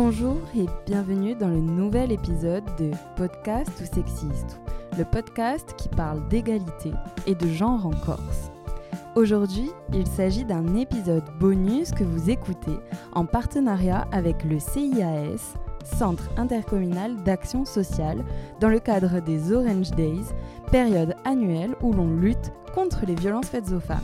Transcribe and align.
Bonjour 0.00 0.36
et 0.56 0.66
bienvenue 0.86 1.34
dans 1.34 1.48
le 1.48 1.60
nouvel 1.60 2.12
épisode 2.12 2.62
de 2.78 2.92
Podcast 3.16 3.68
ou 3.80 3.84
Sexiste, 3.84 4.60
le 4.96 5.04
podcast 5.04 5.74
qui 5.76 5.88
parle 5.88 6.28
d'égalité 6.28 6.92
et 7.26 7.34
de 7.34 7.48
genre 7.48 7.84
en 7.84 7.90
Corse. 7.90 8.52
Aujourd'hui, 9.16 9.72
il 9.92 10.06
s'agit 10.06 10.44
d'un 10.44 10.76
épisode 10.76 11.24
bonus 11.40 11.90
que 11.90 12.04
vous 12.04 12.30
écoutez 12.30 12.78
en 13.12 13.26
partenariat 13.26 14.06
avec 14.12 14.44
le 14.44 14.60
CIAS, 14.60 15.56
Centre 15.82 16.30
intercommunal 16.36 17.16
d'action 17.24 17.64
sociale, 17.64 18.24
dans 18.60 18.68
le 18.68 18.78
cadre 18.78 19.18
des 19.18 19.52
Orange 19.52 19.90
Days, 19.90 20.26
période 20.70 21.16
annuelle 21.24 21.74
où 21.82 21.92
l'on 21.92 22.14
lutte 22.14 22.52
contre 22.72 23.04
les 23.04 23.16
violences 23.16 23.48
faites 23.48 23.72
aux 23.72 23.80
femmes. 23.80 23.98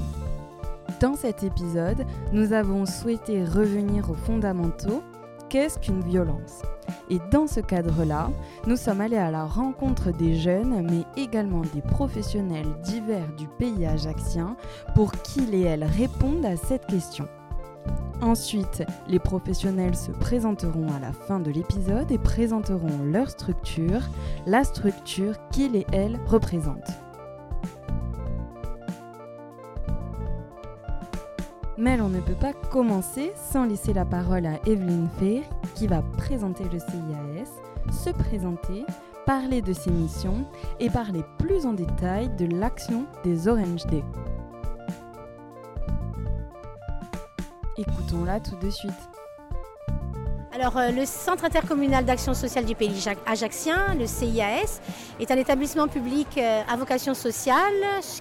Dans 1.01 1.15
cet 1.15 1.45
épisode, 1.45 2.05
nous 2.33 2.53
avons 2.53 2.85
souhaité 2.85 3.45
revenir 3.45 4.11
aux 4.11 4.15
fondamentaux 4.15 5.05
qu'est-ce 5.49 5.79
qu'une 5.79 6.03
violence? 6.03 6.63
Et 7.11 7.19
dans 7.31 7.47
ce 7.47 7.61
cadre-là, 7.61 8.31
nous 8.67 8.77
sommes 8.77 9.01
allés 9.01 9.17
à 9.17 9.31
la 9.31 9.45
rencontre 9.45 10.11
des 10.13 10.35
jeunes, 10.35 10.87
mais 10.91 11.23
également 11.23 11.63
des 11.75 11.83
professionnels 11.83 12.75
divers 12.83 13.33
du 13.37 13.47
pays 13.49 13.87
ajaxien, 13.87 14.57
pour 14.95 15.13
qu'ils 15.13 15.55
et 15.55 15.63
elles 15.63 15.85
répondent 15.85 16.47
à 16.47 16.57
cette 16.57 16.87
question. 16.87 17.27
Ensuite, 18.23 18.83
les 19.07 19.19
professionnels 19.19 19.97
se 19.97 20.11
présenteront 20.11 20.89
à 20.89 21.01
la 21.01 21.13
fin 21.13 21.41
de 21.41 21.51
l'épisode 21.51 22.11
et 22.11 22.19
présenteront 22.19 23.05
leur 23.05 23.29
structure, 23.29 24.01
la 24.47 24.65
structure 24.65 25.35
qu'ils 25.51 25.77
et 25.77 25.87
elles 25.93 26.19
représentent. 26.27 27.04
Mais 31.85 32.01
on 32.01 32.09
ne 32.09 32.21
peut 32.21 32.33
pas 32.33 32.55
commencer 32.55 33.35
sans 33.37 33.67
laisser 33.67 33.93
la 33.93 34.07
parole 34.07 34.47
à 34.47 34.59
Evelyne 34.67 35.07
Fair 35.19 35.43
qui 35.75 35.87
va 35.87 36.01
présenter 36.17 36.65
le 36.65 36.79
CIAS, 36.79 37.51
se 37.93 38.09
présenter, 38.09 38.87
parler 39.27 39.61
de 39.61 39.75
ses 39.75 39.91
missions 39.91 40.47
et 40.81 40.89
parler 40.89 41.21
plus 41.39 41.67
en 41.67 41.75
détail 41.75 42.35
de 42.37 42.47
l'action 42.47 43.05
des 43.23 43.49
Orange 43.49 43.85
Day. 43.89 44.03
Écoutons-la 47.77 48.41
tout 48.41 48.57
de 48.57 48.71
suite. 48.71 49.14
Alors, 50.57 50.77
euh, 50.77 50.93
le 50.93 51.05
Centre 51.05 51.45
intercommunal 51.45 52.05
d'action 52.05 52.33
sociale 52.33 52.65
du 52.65 52.77
pays 52.77 53.05
ajaxien, 53.27 53.97
le 53.99 54.07
CIAS, 54.07 54.81
est 55.19 55.29
un 55.33 55.37
établissement 55.37 55.89
public 55.89 56.29
euh, 56.37 56.63
à 56.73 56.77
vocation 56.77 57.13
sociale 57.13 57.75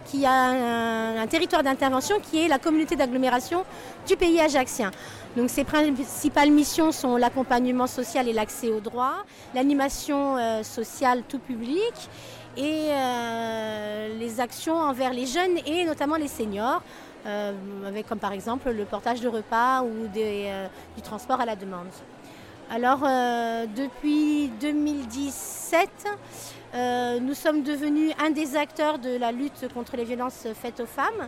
qui 0.05 0.25
a 0.25 1.19
un, 1.21 1.27
territoire 1.27 1.61
d'intervention 1.61 2.19
qui 2.19 2.43
est 2.43 2.47
la 2.47 2.57
communauté 2.57 2.95
d'agglomération 2.95 3.63
du 4.07 4.15
pays 4.15 4.39
ajaxien. 4.39 4.89
Donc, 5.37 5.51
ses 5.51 5.63
principales 5.63 6.49
missions 6.49 6.91
sont 6.91 7.17
l'accompagnement 7.17 7.85
social 7.85 8.27
et 8.27 8.33
l'accès 8.33 8.69
aux 8.69 8.79
droits, 8.79 9.25
l'animation 9.53 10.35
euh, 10.37 10.63
sociale 10.63 11.21
tout 11.29 11.39
public 11.39 11.93
et 12.57 12.89
les 14.19 14.39
actions 14.39 14.75
envers 14.75 15.11
les 15.11 15.25
jeunes 15.25 15.57
et 15.65 15.85
notamment 15.85 16.17
les 16.17 16.27
seniors. 16.27 16.83
avec 17.25 18.07
comme 18.07 18.19
par 18.19 18.31
exemple 18.31 18.69
le 18.69 18.85
portage 18.85 19.21
de 19.21 19.27
repas 19.27 19.81
ou 19.81 20.07
du 20.07 21.01
transport 21.01 21.41
à 21.41 21.45
la 21.45 21.55
demande. 21.55 21.89
Alors 22.69 23.01
euh, 23.03 23.65
depuis 23.75 24.49
2017, 24.59 25.89
euh, 26.73 27.19
nous 27.19 27.33
sommes 27.33 27.61
devenus 27.61 28.13
un 28.19 28.31
des 28.31 28.55
acteurs 28.55 28.99
de 28.99 29.17
la 29.17 29.31
lutte 29.31 29.67
contre 29.73 29.95
les 29.97 30.05
violences 30.05 30.47
faites 30.55 30.79
aux 30.79 30.85
femmes. 30.85 31.27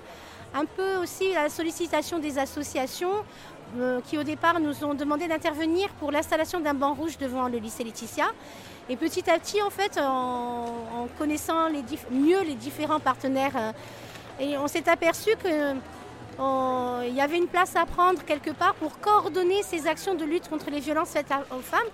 Un 0.53 0.65
peu 0.65 0.95
aussi 0.95 1.33
la 1.33 1.49
sollicitation 1.49 2.19
des 2.19 2.39
associations 2.39 3.11
euh, 3.77 3.99
qui 4.05 4.17
au 4.17 4.23
départ 4.23 4.59
nous 4.59 4.83
ont 4.85 4.93
demandé 4.93 5.27
d'intervenir 5.27 5.89
pour 5.99 6.11
l'installation 6.11 6.61
d'un 6.61 6.73
banc 6.73 6.93
rouge 6.93 7.17
devant 7.17 7.47
le 7.47 7.57
lycée 7.57 7.83
Laetitia. 7.83 8.25
Et 8.89 8.95
petit 8.95 9.29
à 9.29 9.37
petit, 9.37 9.61
en 9.61 9.69
fait, 9.69 9.99
en, 9.99 11.07
connaissant 11.17 11.69
mieux 12.11 12.41
les 12.43 12.55
différents 12.55 12.99
partenaires, 12.99 13.73
on 14.39 14.67
s'est 14.67 14.87
aperçu 14.87 15.31
que 15.43 15.73
il 16.39 17.13
y 17.13 17.21
avait 17.21 17.37
une 17.37 17.47
place 17.47 17.75
à 17.75 17.85
prendre 17.85 18.23
quelque 18.23 18.51
part 18.51 18.75
pour 18.75 18.99
coordonner 18.99 19.63
ces 19.63 19.87
actions 19.87 20.15
de 20.15 20.25
lutte 20.25 20.49
contre 20.49 20.69
les 20.69 20.79
violences 20.79 21.11
faites 21.11 21.33
aux 21.51 21.61
femmes. 21.61 21.87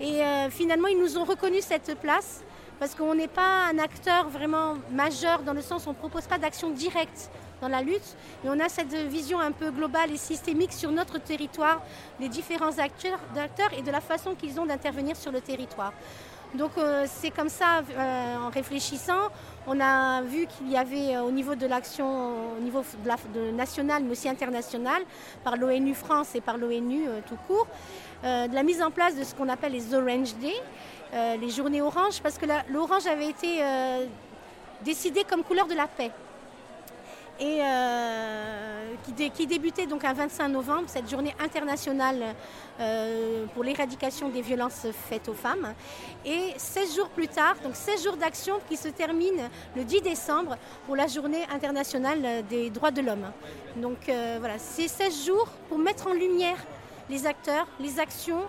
Et 0.00 0.22
euh, 0.22 0.50
finalement, 0.50 0.88
ils 0.88 0.98
nous 0.98 1.18
ont 1.18 1.24
reconnu 1.24 1.60
cette 1.60 1.98
place 2.00 2.42
parce 2.78 2.94
qu'on 2.94 3.14
n'est 3.14 3.28
pas 3.28 3.66
un 3.72 3.78
acteur 3.78 4.28
vraiment 4.28 4.74
majeur 4.90 5.42
dans 5.42 5.52
le 5.52 5.62
sens 5.62 5.86
où 5.86 5.90
on 5.90 5.92
ne 5.92 5.98
propose 5.98 6.26
pas 6.26 6.38
d'action 6.38 6.70
directe 6.70 7.30
dans 7.60 7.68
la 7.68 7.82
lutte, 7.82 8.16
mais 8.42 8.50
on 8.50 8.58
a 8.58 8.68
cette 8.68 8.92
vision 8.92 9.38
un 9.38 9.52
peu 9.52 9.70
globale 9.70 10.10
et 10.12 10.16
systémique 10.16 10.72
sur 10.72 10.90
notre 10.90 11.18
territoire, 11.18 11.82
des 12.18 12.28
différents 12.28 12.78
acteurs 12.78 13.18
et 13.78 13.82
de 13.82 13.90
la 13.90 14.00
façon 14.00 14.34
qu'ils 14.34 14.58
ont 14.58 14.66
d'intervenir 14.66 15.16
sur 15.16 15.30
le 15.30 15.40
territoire. 15.40 15.92
Donc 16.54 16.70
euh, 16.78 17.04
c'est 17.08 17.30
comme 17.30 17.48
ça, 17.48 17.82
euh, 17.90 18.36
en 18.36 18.48
réfléchissant, 18.48 19.28
on 19.66 19.80
a 19.80 20.22
vu 20.22 20.46
qu'il 20.46 20.70
y 20.70 20.76
avait 20.76 21.16
euh, 21.16 21.22
au 21.22 21.32
niveau 21.32 21.56
de 21.56 21.66
l'action, 21.66 22.56
au 22.56 22.60
niveau 22.60 22.84
national 23.54 24.04
mais 24.04 24.12
aussi 24.12 24.28
international, 24.28 25.02
par 25.42 25.56
l'ONU 25.56 25.94
France 25.94 26.36
et 26.36 26.40
par 26.40 26.56
l'ONU 26.56 27.06
tout 27.26 27.36
court, 27.48 27.66
de 28.22 28.54
la 28.54 28.62
mise 28.62 28.80
en 28.82 28.90
place 28.90 29.16
de 29.16 29.24
ce 29.24 29.34
qu'on 29.34 29.48
appelle 29.48 29.72
les 29.72 29.94
Orange 29.94 30.34
Day, 30.36 30.54
les 31.40 31.50
journées 31.50 31.82
orange, 31.82 32.22
parce 32.22 32.38
que 32.38 32.46
l'orange 32.70 33.06
avait 33.06 33.28
été 33.28 33.60
décidé 34.82 35.24
comme 35.24 35.42
couleur 35.42 35.66
de 35.66 35.74
la 35.74 35.86
paix 35.86 36.10
et 37.40 37.60
euh, 37.62 38.94
qui, 39.34 39.46
débutait 39.46 39.86
donc 39.86 40.04
un 40.04 40.12
25 40.12 40.48
novembre, 40.48 40.84
cette 40.86 41.10
journée 41.10 41.34
internationale 41.40 42.34
euh, 42.80 43.46
pour 43.54 43.64
l'éradication 43.64 44.28
des 44.28 44.40
violences 44.40 44.86
faites 45.08 45.28
aux 45.28 45.34
femmes. 45.34 45.74
Et 46.24 46.52
16 46.56 46.96
jours 46.96 47.08
plus 47.08 47.28
tard, 47.28 47.56
donc 47.62 47.74
16 47.76 48.04
jours 48.04 48.16
d'action 48.16 48.54
qui 48.68 48.76
se 48.76 48.88
terminent 48.88 49.48
le 49.76 49.84
10 49.84 50.02
décembre 50.02 50.56
pour 50.86 50.96
la 50.96 51.06
journée 51.06 51.44
internationale 51.52 52.44
des 52.48 52.70
droits 52.70 52.90
de 52.90 53.02
l'homme. 53.02 53.32
Donc 53.76 54.08
euh, 54.08 54.36
voilà, 54.38 54.58
c'est 54.58 54.88
16 54.88 55.26
jours 55.26 55.48
pour 55.68 55.78
mettre 55.78 56.06
en 56.06 56.14
lumière 56.14 56.58
les 57.10 57.26
acteurs, 57.26 57.66
les 57.80 57.98
actions, 58.00 58.42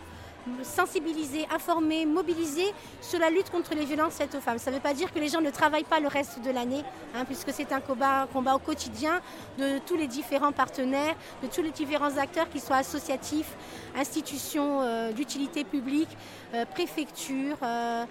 sensibiliser, 0.64 1.46
informer, 1.54 2.06
mobiliser 2.06 2.74
sur 3.02 3.20
la 3.20 3.30
lutte 3.30 3.50
contre 3.50 3.74
les 3.76 3.86
violences 3.86 4.16
faites 4.16 4.36
aux 4.36 4.42
femmes. 4.42 4.60
Ça 4.60 4.72
ne 4.72 4.76
veut 4.76 4.82
pas 4.82 4.94
dire 4.94 5.14
que 5.14 5.20
les 5.20 5.30
gens 5.30 5.42
ne 5.42 5.50
travaillent 5.50 5.84
pas 5.84 6.00
le 6.00 6.08
reste 6.08 6.42
de 6.42 6.52
l'année, 6.52 6.84
hein, 7.16 7.26
puisque 7.26 7.52
c'est 7.52 7.72
un 7.72 7.82
combat, 7.82 8.28
au 8.34 8.60
quotidien 8.60 9.22
de 9.58 9.80
tous 9.80 9.96
les 9.96 10.08
différents 10.08 10.52
partenaires, 10.52 11.16
de 11.42 11.48
tous 11.48 11.62
les 11.62 11.72
différents 11.72 12.18
acteurs, 12.18 12.50
qui 12.50 12.60
soient 12.60 12.78
associatifs, 12.78 13.56
institutions 13.96 14.82
euh, 14.82 15.12
d'utilité 15.12 15.64
publique, 15.64 16.16
euh, 16.54 16.66
préfectures, 16.66 17.58
euh, 17.64 18.06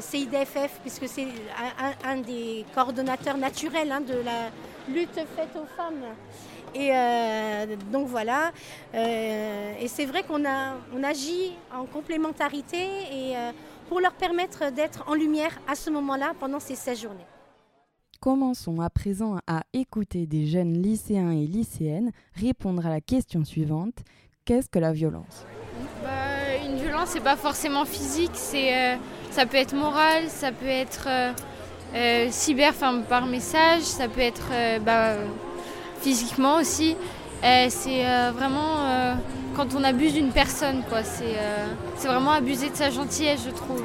CIDFF, 0.00 0.80
puisque 0.80 1.08
c'est 1.08 1.28
un, 2.04 2.16
des 2.16 2.64
coordonnateurs 2.74 3.36
naturels 3.36 3.92
hein, 3.92 4.00
de 4.00 4.14
la 4.24 4.50
lutte 4.88 5.14
faite 5.14 5.54
aux 5.54 5.66
femmes. 5.76 6.02
Et 6.76 6.90
euh, 6.92 7.76
donc 7.90 8.08
voilà. 8.08 8.52
Euh, 8.94 9.72
et 9.80 9.88
c'est 9.88 10.04
vrai 10.04 10.22
qu'on 10.22 10.44
on 10.44 11.02
agit 11.02 11.52
en 11.74 11.86
complémentarité 11.86 12.76
et 12.76 13.36
euh, 13.36 13.52
pour 13.88 14.00
leur 14.00 14.12
permettre 14.12 14.70
d'être 14.72 15.04
en 15.08 15.14
lumière 15.14 15.58
à 15.66 15.74
ce 15.74 15.88
moment-là 15.88 16.34
pendant 16.38 16.60
ces 16.60 16.74
16 16.74 17.00
journées. 17.00 17.26
Commençons 18.20 18.80
à 18.80 18.90
présent 18.90 19.38
à 19.46 19.62
écouter 19.72 20.26
des 20.26 20.46
jeunes 20.46 20.74
lycéens 20.74 21.30
et 21.30 21.46
lycéennes 21.46 22.10
répondre 22.34 22.84
à 22.84 22.90
la 22.90 23.00
question 23.00 23.44
suivante 23.44 23.94
qu'est-ce 24.44 24.68
que 24.68 24.78
la 24.78 24.92
violence? 24.92 25.46
Bah, 26.02 26.10
Une 26.66 26.76
violence, 26.76 27.10
c'est 27.10 27.20
pas 27.20 27.36
forcément 27.36 27.84
physique, 27.84 28.32
c'est, 28.34 28.98
ça 29.30 29.46
peut 29.46 29.58
être 29.58 29.74
moral, 29.74 30.28
ça 30.28 30.50
peut 30.50 30.66
être 30.66 31.08
cyber, 32.30 32.74
par 33.08 33.26
message, 33.26 33.82
ça 33.82 34.08
peut 34.08 34.20
être 34.20 34.50
bah, 34.80 35.16
physiquement 36.00 36.56
aussi. 36.56 36.96
C'est 37.42 38.04
euh, 38.04 38.32
vraiment 38.34 38.86
euh, 38.86 39.14
quand 39.54 39.74
on 39.76 39.84
abuse 39.84 40.14
d'une 40.14 40.32
personne, 40.32 40.82
quoi. 40.88 40.98
Euh, 40.98 41.66
c'est 41.96 42.08
vraiment 42.08 42.32
abuser 42.32 42.70
de 42.70 42.76
sa 42.76 42.90
gentillesse, 42.90 43.40
je 43.46 43.50
trouve. 43.50 43.84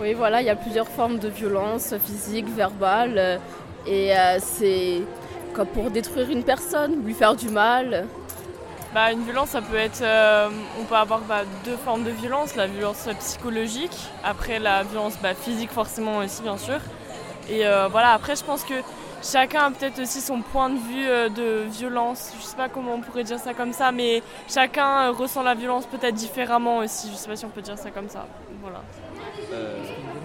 Oui, 0.00 0.12
voilà, 0.14 0.42
il 0.42 0.46
y 0.46 0.50
a 0.50 0.56
plusieurs 0.56 0.88
formes 0.88 1.18
de 1.18 1.28
violence 1.28 1.94
physique, 2.04 2.46
verbale. 2.48 3.40
et 3.86 4.12
c'est 4.40 5.02
comme 5.52 5.68
pour 5.68 5.90
détruire 5.92 6.28
une 6.30 6.42
personne, 6.42 7.04
lui 7.04 7.14
faire 7.14 7.36
du 7.36 7.48
mal. 7.48 8.06
Bah, 8.92 9.12
une 9.12 9.22
violence, 9.22 9.50
ça 9.50 9.62
peut 9.62 9.76
être. 9.76 10.02
on 10.80 10.84
peut 10.84 10.96
avoir 10.96 11.20
bah, 11.20 11.42
deux 11.64 11.76
formes 11.76 12.02
de 12.02 12.10
violence 12.10 12.56
la 12.56 12.66
violence 12.66 13.08
psychologique, 13.20 13.96
après 14.24 14.58
la 14.58 14.82
violence 14.82 15.14
bah, 15.22 15.34
physique, 15.34 15.70
forcément 15.70 16.18
aussi, 16.18 16.42
bien 16.42 16.58
sûr. 16.58 16.80
Et 17.48 17.62
voilà, 17.92 18.10
après, 18.14 18.34
je 18.34 18.42
pense 18.42 18.64
que 18.64 18.74
chacun 19.24 19.64
a 19.64 19.70
peut-être 19.70 20.00
aussi 20.00 20.20
son 20.20 20.40
point 20.42 20.70
de 20.70 20.78
vue 20.78 21.08
euh, 21.08 21.28
de 21.28 21.68
violence. 21.70 22.32
Je 22.38 22.44
sais 22.44 22.56
pas 22.56 22.68
comment 22.68 22.94
on 22.94 23.00
pourrait 23.00 23.24
dire 23.24 23.38
ça 23.38 23.54
comme 23.54 23.72
ça, 23.72 23.90
mais 23.92 24.22
chacun 24.48 25.08
euh, 25.08 25.10
ressent 25.12 25.42
la 25.42 25.54
violence 25.54 25.86
peut-être 25.86 26.14
différemment 26.14 26.78
aussi. 26.78 27.10
Je 27.10 27.16
sais 27.16 27.28
pas 27.28 27.36
si 27.36 27.44
on 27.44 27.50
peut 27.50 27.62
dire 27.62 27.78
ça 27.78 27.90
comme 27.90 28.08
ça. 28.08 28.26
Voilà. 28.60 28.82
Euh, 29.52 29.82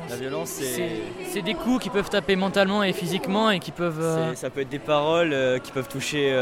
la 0.09 0.15
violence, 0.15 0.49
c'est... 0.49 1.01
c'est 1.29 1.41
des 1.41 1.53
coups 1.53 1.83
qui 1.83 1.89
peuvent 1.89 2.09
taper 2.09 2.35
mentalement 2.35 2.83
et 2.83 2.93
physiquement 2.93 3.49
et 3.51 3.59
qui 3.59 3.71
peuvent. 3.71 4.35
Ça 4.35 4.49
peut 4.49 4.61
être 4.61 4.69
des 4.69 4.79
paroles 4.79 5.35
qui 5.63 5.71
peuvent 5.71 5.87
toucher 5.87 6.35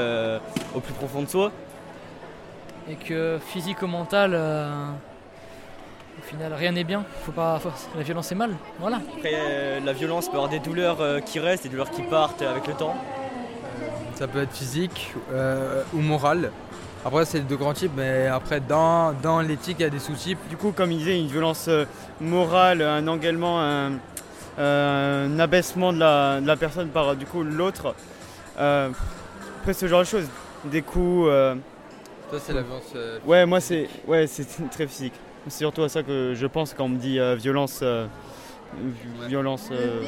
au 0.75 0.80
plus 0.80 0.94
profond 0.94 1.21
de 1.21 1.27
soi. 1.27 1.51
et 2.89 2.95
que 2.95 3.39
physique 3.48 3.81
ou 3.81 3.88
mental, 3.88 4.31
euh, 4.33 4.89
au 6.19 6.22
final, 6.28 6.54
rien 6.54 6.72
n'est 6.72 6.84
bien. 6.84 7.04
Faut 7.24 7.31
pas, 7.31 7.60
faut- 7.60 7.69
la 7.96 8.04
violence 8.04 8.31
est 8.31 8.36
mal. 8.36 8.52
Voilà. 8.80 8.98
Après, 9.18 9.31
euh, 9.34 9.80
la 9.86 9.94
violence 9.94 10.28
peut 10.28 10.36
avoir 10.36 10.50
des 10.50 10.60
douleurs 10.60 11.02
euh, 11.02 11.19
qui 11.19 11.40
restent, 11.40 11.64
des 11.64 11.69
douleurs 11.69 11.92
qui 11.92 12.02
partent 12.04 12.42
avec 12.42 12.68
le 12.68 12.74
temps. 12.74 12.96
Ça 14.16 14.28
peut 14.28 14.42
être 14.42 14.54
physique 14.54 15.14
euh, 15.31 15.84
ou 15.94 16.00
moral. 16.00 16.52
Après, 17.06 17.24
c'est 17.25 17.38
les 17.38 17.44
deux 17.44 17.56
grands 17.58 17.74
types, 17.74 17.92
mais 17.96 18.25
après, 18.28 18.60
dans, 18.60 19.14
dans 19.14 19.40
l'éthique, 19.42 19.78
il 19.80 19.84
y 19.84 19.86
a 19.86 19.90
des 19.90 20.00
sous-types. 20.00 20.40
Du 20.50 20.58
coup, 20.58 20.72
comme 20.72 20.92
il 20.92 20.98
disait, 20.98 21.19
une 21.19 21.28
violence 21.28 21.69
morale, 22.19 22.81
un 22.81 23.08
engagement, 23.08 23.62
un, 23.62 23.92
euh, 24.60 25.28
un 25.28 25.40
abaissement 25.40 25.94
de 25.94 26.00
la, 26.00 26.42
de 26.42 26.48
la 26.48 26.56
personne 26.58 26.90
par 26.90 27.16
du 27.16 27.25
coup 27.28 27.44
l'autre. 27.44 27.94
Euh, 28.60 28.90
après, 29.62 29.74
ce 29.74 29.88
genre 29.88 30.00
de 30.02 30.06
choses. 30.08 30.28
Des 30.66 30.81
coups. 30.81 31.28
euh, 31.30 31.54
Ça, 32.31 32.38
c'est 32.44 32.54
la 32.54 32.64
violence. 32.64 32.92
euh, 32.96 33.19
Ouais, 33.25 33.46
moi, 33.46 33.62
c'est 33.62 33.88
ouais, 34.08 34.25
c'est 34.25 34.46
très 34.72 34.88
physique. 34.88 35.14
C'est 35.49 35.59
surtout 35.59 35.83
à 35.83 35.89
ça 35.89 36.03
que 36.03 36.33
je 36.35 36.45
pense 36.47 36.73
quand 36.73 36.85
on 36.85 36.89
me 36.89 36.97
dit 36.97 37.19
euh, 37.19 37.35
violence. 37.35 37.79
euh, 37.81 38.07
vi- 38.81 39.27
violence. 39.27 39.69
euh, 39.71 40.03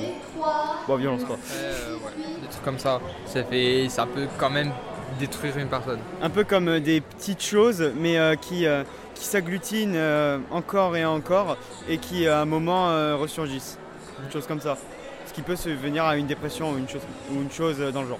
bon, 0.87 0.95
violence 0.97 1.23
quoi. 1.23 1.37
euh, 1.53 1.95
des 2.41 2.47
trucs 2.47 2.63
comme 2.63 2.79
ça. 2.79 2.99
Ça, 3.25 3.43
fait, 3.43 3.87
ça 3.89 4.05
peut 4.05 4.27
quand 4.37 4.49
même 4.49 4.71
détruire 5.19 5.57
une 5.57 5.67
personne. 5.67 5.99
Un 6.21 6.29
peu 6.29 6.43
comme 6.43 6.79
des 6.79 7.01
petites 7.01 7.41
choses, 7.43 7.91
mais 7.95 8.17
euh, 8.17 8.35
qui, 8.35 8.65
euh, 8.65 8.83
qui 9.15 9.25
s'agglutinent 9.25 9.95
euh, 9.95 10.39
encore 10.51 10.95
et 10.97 11.05
encore 11.05 11.57
et 11.87 11.97
qui 11.97 12.27
à 12.27 12.41
un 12.41 12.45
moment 12.45 12.89
euh, 12.89 13.15
ressurgissent. 13.15 13.77
Une 14.25 14.31
chose 14.31 14.45
comme 14.47 14.59
ça. 14.61 14.77
Ce 15.25 15.33
qui 15.33 15.41
peut 15.41 15.55
se 15.55 15.69
venir 15.69 16.03
à 16.05 16.17
une 16.17 16.27
dépression 16.27 16.71
ou 16.71 16.77
une 16.77 16.89
chose, 16.89 17.01
ou 17.31 17.41
une 17.41 17.51
chose 17.51 17.79
dans 17.93 18.01
le 18.01 18.07
genre. 18.09 18.19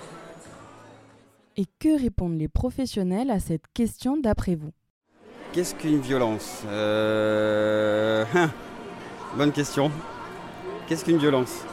Et 1.57 1.66
que 1.80 2.00
répondent 2.01 2.38
les 2.39 2.48
professionnels 2.48 3.30
à 3.31 3.39
cette 3.39 3.66
question 3.74 4.16
d'après 4.16 4.56
vous? 4.56 4.71
Qu'est-ce 5.51 5.74
qu'une 5.74 6.00
violence 6.00 6.62
Euh, 6.68 8.24
hein, 8.36 8.51
Bonne 9.36 9.51
question. 9.51 9.92
Qu'est-ce 10.88 11.04
qu'une 11.04 11.18
violence 11.18 11.63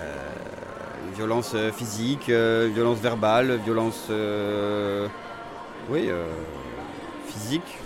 Euh, 0.00 0.14
Une 1.06 1.14
violence 1.14 1.52
euh, 1.54 1.70
physique, 1.72 2.30
euh, 2.30 2.70
violence 2.72 3.00
verbale, 3.00 3.56
violence... 3.64 4.08
Oui, 5.90 6.08
physique. 7.26 7.76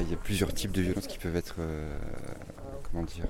Il 0.00 0.10
y 0.10 0.14
a 0.14 0.16
plusieurs 0.16 0.54
types 0.54 0.72
de 0.72 0.80
violences 0.80 1.06
qui 1.06 1.18
peuvent 1.18 1.36
être 1.36 1.56
comment 2.90 3.04
dire, 3.04 3.26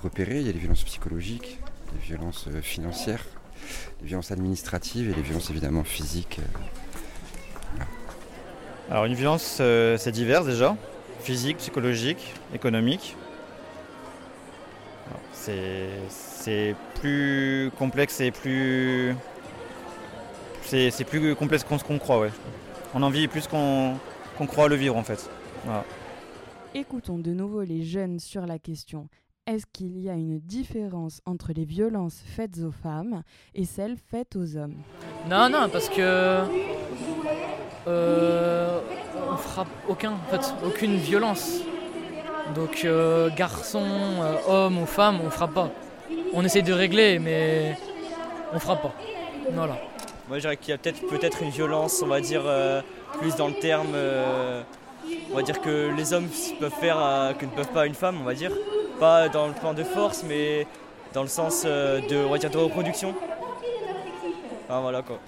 repérées. 0.00 0.38
Il 0.38 0.46
y 0.46 0.48
a 0.48 0.52
les 0.52 0.60
violences 0.60 0.84
psychologiques, 0.84 1.58
les 1.92 1.98
violences 1.98 2.46
financières, 2.62 3.24
les 4.00 4.06
violences 4.06 4.30
administratives 4.30 5.10
et 5.10 5.14
les 5.14 5.22
violences 5.22 5.50
évidemment 5.50 5.82
physiques. 5.82 6.40
Alors 8.90 9.04
une 9.04 9.14
violence, 9.14 9.58
euh, 9.60 9.96
c'est 9.98 10.10
divers 10.10 10.44
déjà, 10.44 10.76
physique, 11.20 11.58
psychologique, 11.58 12.34
économique. 12.52 13.16
C'est 15.32 15.88
c'est 16.08 16.74
plus 17.00 17.70
complexe 17.78 18.20
et 18.20 18.32
plus... 18.32 19.14
C'est 20.62 20.90
c'est 20.90 21.04
plus 21.04 21.36
complexe 21.36 21.62
qu'on 21.62 21.78
qu'on 21.78 21.98
croit, 21.98 22.18
ouais. 22.18 22.32
On 22.92 23.02
en 23.04 23.10
vit 23.10 23.28
plus 23.28 23.46
qu'on 23.46 23.94
qu'on 24.36 24.46
croit 24.46 24.68
le 24.68 24.74
vivre 24.74 24.96
en 24.96 25.04
fait. 25.04 25.30
Voilà. 25.64 25.84
Écoutons 26.74 27.18
de 27.18 27.30
nouveau 27.30 27.62
les 27.62 27.84
jeunes 27.84 28.18
sur 28.18 28.44
la 28.44 28.58
question. 28.58 29.08
Est-ce 29.46 29.66
qu'il 29.72 29.98
y 30.00 30.10
a 30.10 30.14
une 30.14 30.40
différence 30.40 31.20
entre 31.26 31.52
les 31.52 31.64
violences 31.64 32.22
faites 32.24 32.58
aux 32.58 32.72
femmes 32.72 33.22
et 33.54 33.64
celles 33.64 33.96
faites 33.96 34.36
aux 34.36 34.56
hommes? 34.56 34.76
Non, 35.28 35.48
non, 35.48 35.68
parce 35.68 35.88
que. 35.88 36.42
Euh, 37.86 38.78
on 39.30 39.36
frappe 39.36 39.68
aucun, 39.88 40.12
en 40.12 40.30
fait, 40.30 40.54
aucune 40.64 40.96
violence. 40.96 41.60
Donc, 42.54 42.82
euh, 42.84 43.30
garçon, 43.34 43.84
euh, 43.84 44.36
homme 44.48 44.78
ou 44.78 44.86
femme, 44.86 45.20
on 45.24 45.30
frappe 45.30 45.54
pas. 45.54 45.70
On 46.32 46.44
essaie 46.44 46.62
de 46.62 46.72
régler, 46.72 47.18
mais 47.18 47.76
on 48.52 48.58
frappe 48.58 48.82
pas. 48.82 48.92
Voilà. 49.52 49.76
Moi, 50.28 50.38
je 50.38 50.42
dirais 50.42 50.56
qu'il 50.56 50.70
y 50.70 50.74
a 50.74 50.78
peut-être 50.78 51.06
peut-être 51.08 51.42
une 51.42 51.50
violence, 51.50 52.02
on 52.02 52.08
va 52.08 52.20
dire, 52.20 52.42
euh, 52.46 52.82
plus 53.18 53.34
dans 53.36 53.48
le 53.48 53.54
terme. 53.54 53.94
on 55.32 55.34
va 55.34 55.42
dire 55.42 55.60
que 55.60 55.90
les 55.96 56.12
hommes 56.12 56.28
peuvent 56.58 56.72
faire 56.80 57.34
que 57.38 57.44
ne 57.44 57.50
peuvent 57.50 57.72
pas 57.72 57.86
une 57.86 57.94
femme, 57.94 58.18
on 58.20 58.24
va 58.24 58.34
dire. 58.34 58.52
Pas 58.98 59.28
dans 59.28 59.46
le 59.46 59.54
plan 59.54 59.72
de 59.72 59.82
force, 59.82 60.24
mais 60.28 60.66
dans 61.14 61.22
le 61.22 61.28
sens 61.28 61.64
de, 61.64 62.24
on 62.26 62.30
va 62.30 62.38
dire, 62.38 62.50
de 62.50 62.58
reproduction. 62.58 63.14
Enfin, 64.68 64.80
voilà 64.80 65.02
quoi. 65.02 65.18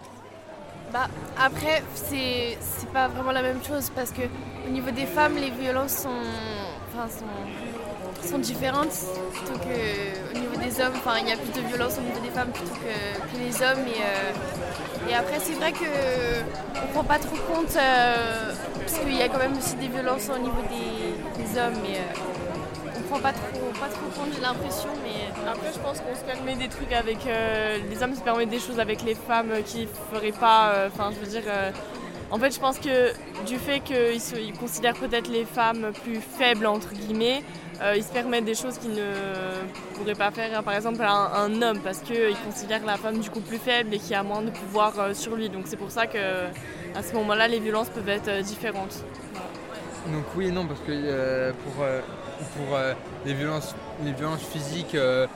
Bah, 0.92 1.08
après, 1.38 1.82
c'est 1.94 2.58
pas 2.92 3.08
vraiment 3.08 3.32
la 3.32 3.40
même 3.40 3.64
chose 3.64 3.90
parce 3.94 4.10
que 4.10 4.20
au 4.66 4.70
niveau 4.70 4.90
des 4.90 5.06
femmes, 5.06 5.36
les 5.36 5.48
violences 5.48 5.96
sont, 6.02 6.10
enfin, 6.88 7.08
sont, 7.08 8.28
sont 8.28 8.38
différentes 8.38 8.92
plutôt 9.32 9.58
que 9.58 10.36
au 10.36 10.38
niveau 10.38 10.56
des 10.56 10.82
hommes. 10.82 10.92
Enfin, 10.96 11.14
il 11.22 11.28
y 11.28 11.32
a 11.32 11.36
plus 11.36 11.52
de 11.52 11.66
violence 11.66 11.96
au 11.96 12.02
niveau 12.02 12.20
des 12.20 12.28
femmes 12.28 12.50
plutôt 12.50 12.74
que, 12.74 13.32
que 13.32 13.38
les 13.38 13.54
hommes. 13.62 13.86
Et, 13.88 14.02
euh, 14.02 15.10
et 15.10 15.14
après, 15.14 15.38
c'est 15.40 15.54
vrai 15.54 15.72
que 15.72 15.86
on 16.74 16.92
prend 16.92 17.04
pas 17.04 17.18
trop 17.18 17.36
compte 17.36 17.74
euh, 17.76 18.52
parce 18.78 18.98
qu'il 18.98 19.16
y 19.16 19.22
a 19.22 19.28
quand 19.30 19.38
même 19.38 19.56
aussi 19.56 19.76
des 19.76 19.88
violences 19.88 20.28
au 20.28 20.38
niveau 20.38 20.62
des, 20.68 21.58
hommes. 21.58 21.84
Euh, 21.86 22.12
on 22.96 23.00
prend 23.02 23.18
pas 23.20 23.32
trop, 23.32 23.48
pas 23.80 23.88
trop 23.88 24.06
compte, 24.16 24.32
j'ai 24.34 24.40
l'impression. 24.42 24.88
Mais 25.02 25.48
Après, 25.50 25.72
je 25.72 25.78
pense 25.78 26.00
qu'on 26.00 26.14
se 26.14 26.24
permet 26.24 26.54
des 26.56 26.68
trucs 26.68 26.92
avec. 26.92 27.18
euh, 27.26 27.78
les 27.90 28.02
hommes 28.02 28.14
se 28.14 28.20
permettent 28.20 28.50
des 28.50 28.60
choses 28.60 28.80
avec 28.80 29.02
les 29.02 29.14
femmes 29.14 29.50
euh, 29.52 29.62
qu'ils 29.62 29.88
feraient 30.12 30.32
pas. 30.32 30.72
euh, 30.74 30.88
Enfin, 30.92 31.10
je 31.14 31.18
veux 31.24 31.30
dire. 31.30 31.42
euh, 31.46 31.70
en 32.30 32.38
fait, 32.38 32.50
je 32.54 32.60
pense 32.60 32.78
que 32.78 33.12
du 33.44 33.58
fait 33.58 33.80
qu'ils 33.80 34.18
ils 34.40 34.52
considèrent 34.58 34.94
peut-être 34.96 35.28
les 35.28 35.44
femmes 35.44 35.92
plus 36.02 36.18
faibles, 36.38 36.64
entre 36.64 36.94
guillemets, 36.94 37.42
euh, 37.82 37.94
ils 37.94 38.02
se 38.02 38.10
permettent 38.10 38.46
des 38.46 38.54
choses 38.54 38.78
qu'ils 38.78 38.94
ne 38.94 39.12
pourraient 39.94 40.14
pas 40.14 40.30
faire, 40.30 40.58
hein, 40.58 40.62
par 40.62 40.72
exemple, 40.74 41.02
à 41.02 41.10
un, 41.12 41.44
un 41.44 41.60
homme, 41.62 41.80
parce 41.80 41.98
qu'ils 41.98 42.34
considèrent 42.42 42.86
la 42.86 42.96
femme 42.96 43.18
du 43.18 43.28
coup 43.28 43.40
plus 43.40 43.58
faible 43.58 43.92
et 43.92 43.98
qui 43.98 44.14
a 44.14 44.22
moins 44.22 44.40
de 44.40 44.48
pouvoir 44.50 44.98
euh, 44.98 45.12
sur 45.12 45.36
lui. 45.36 45.50
Donc, 45.50 45.64
c'est 45.66 45.76
pour 45.76 45.90
ça 45.90 46.06
que 46.06 46.46
à 46.94 47.02
ce 47.02 47.12
moment-là, 47.16 47.48
les 47.48 47.58
violences 47.60 47.90
peuvent 47.90 48.08
être 48.08 48.28
euh, 48.28 48.40
différentes. 48.40 49.04
Donc 50.06 50.24
oui 50.34 50.46
et 50.48 50.50
non, 50.50 50.66
parce 50.66 50.80
que 50.80 50.86
euh, 50.90 51.52
pour, 51.64 51.84
euh, 51.84 52.00
pour 52.56 52.76
euh, 52.76 52.94
les, 53.24 53.34
violences, 53.34 53.74
les 54.04 54.12
violences 54.12 54.42
physiques, 54.42 54.94
euh, 54.94 55.26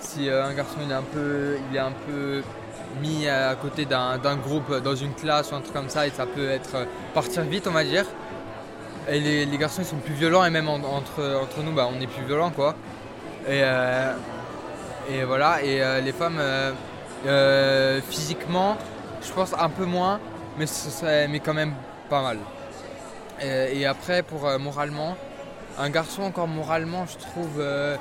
si 0.00 0.28
euh, 0.28 0.44
un 0.44 0.54
garçon 0.54 0.76
il 0.84 0.90
est 0.90 0.94
un 0.94 1.02
peu, 1.02 1.56
il 1.70 1.76
est 1.76 1.80
un 1.80 1.92
peu 2.06 2.42
mis 3.00 3.28
à 3.28 3.54
côté 3.54 3.84
d'un 3.84 4.36
groupe 4.36 4.82
dans 4.82 4.94
une 4.94 5.14
classe 5.14 5.52
ou 5.52 5.54
un 5.54 5.60
truc 5.60 5.74
comme 5.74 5.88
ça, 5.88 6.06
et 6.06 6.10
ça 6.10 6.26
peut 6.26 6.48
être 6.48 6.86
partir 7.14 7.42
vite, 7.42 7.66
on 7.66 7.72
va 7.72 7.84
dire. 7.84 8.04
Et 9.10 9.20
les, 9.20 9.58
garçons 9.58 9.82
ils 9.82 9.86
sont 9.86 9.96
plus 9.96 10.14
violents 10.14 10.44
et 10.44 10.50
même 10.50 10.68
en- 10.68 10.76
entre, 10.76 11.40
entre 11.42 11.62
nous, 11.62 11.72
bah, 11.72 11.88
on 11.90 12.00
est 12.00 12.06
plus 12.06 12.24
violents 12.24 12.50
quoi. 12.50 12.74
Et, 13.48 13.62
et 15.10 15.24
voilà, 15.24 15.62
et 15.62 16.02
les 16.02 16.12
femmes 16.12 16.40
physiquement, 18.08 18.76
je 19.22 19.32
pense 19.32 19.54
un 19.58 19.68
peu 19.68 19.84
moins, 19.84 20.18
mais, 20.58 20.66
mais 21.28 21.40
quand 21.40 21.54
même 21.54 21.74
pas 22.10 22.22
mal. 22.22 22.38
Et, 23.40 23.86
après, 23.86 24.22
pour 24.22 24.48
moralement, 24.58 25.16
un 25.78 25.90
garçon 25.90 26.22
encore 26.22 26.48
moralement, 26.48 27.06
je 27.06 27.16
trouve, 27.18 27.58
euh, 27.58 27.96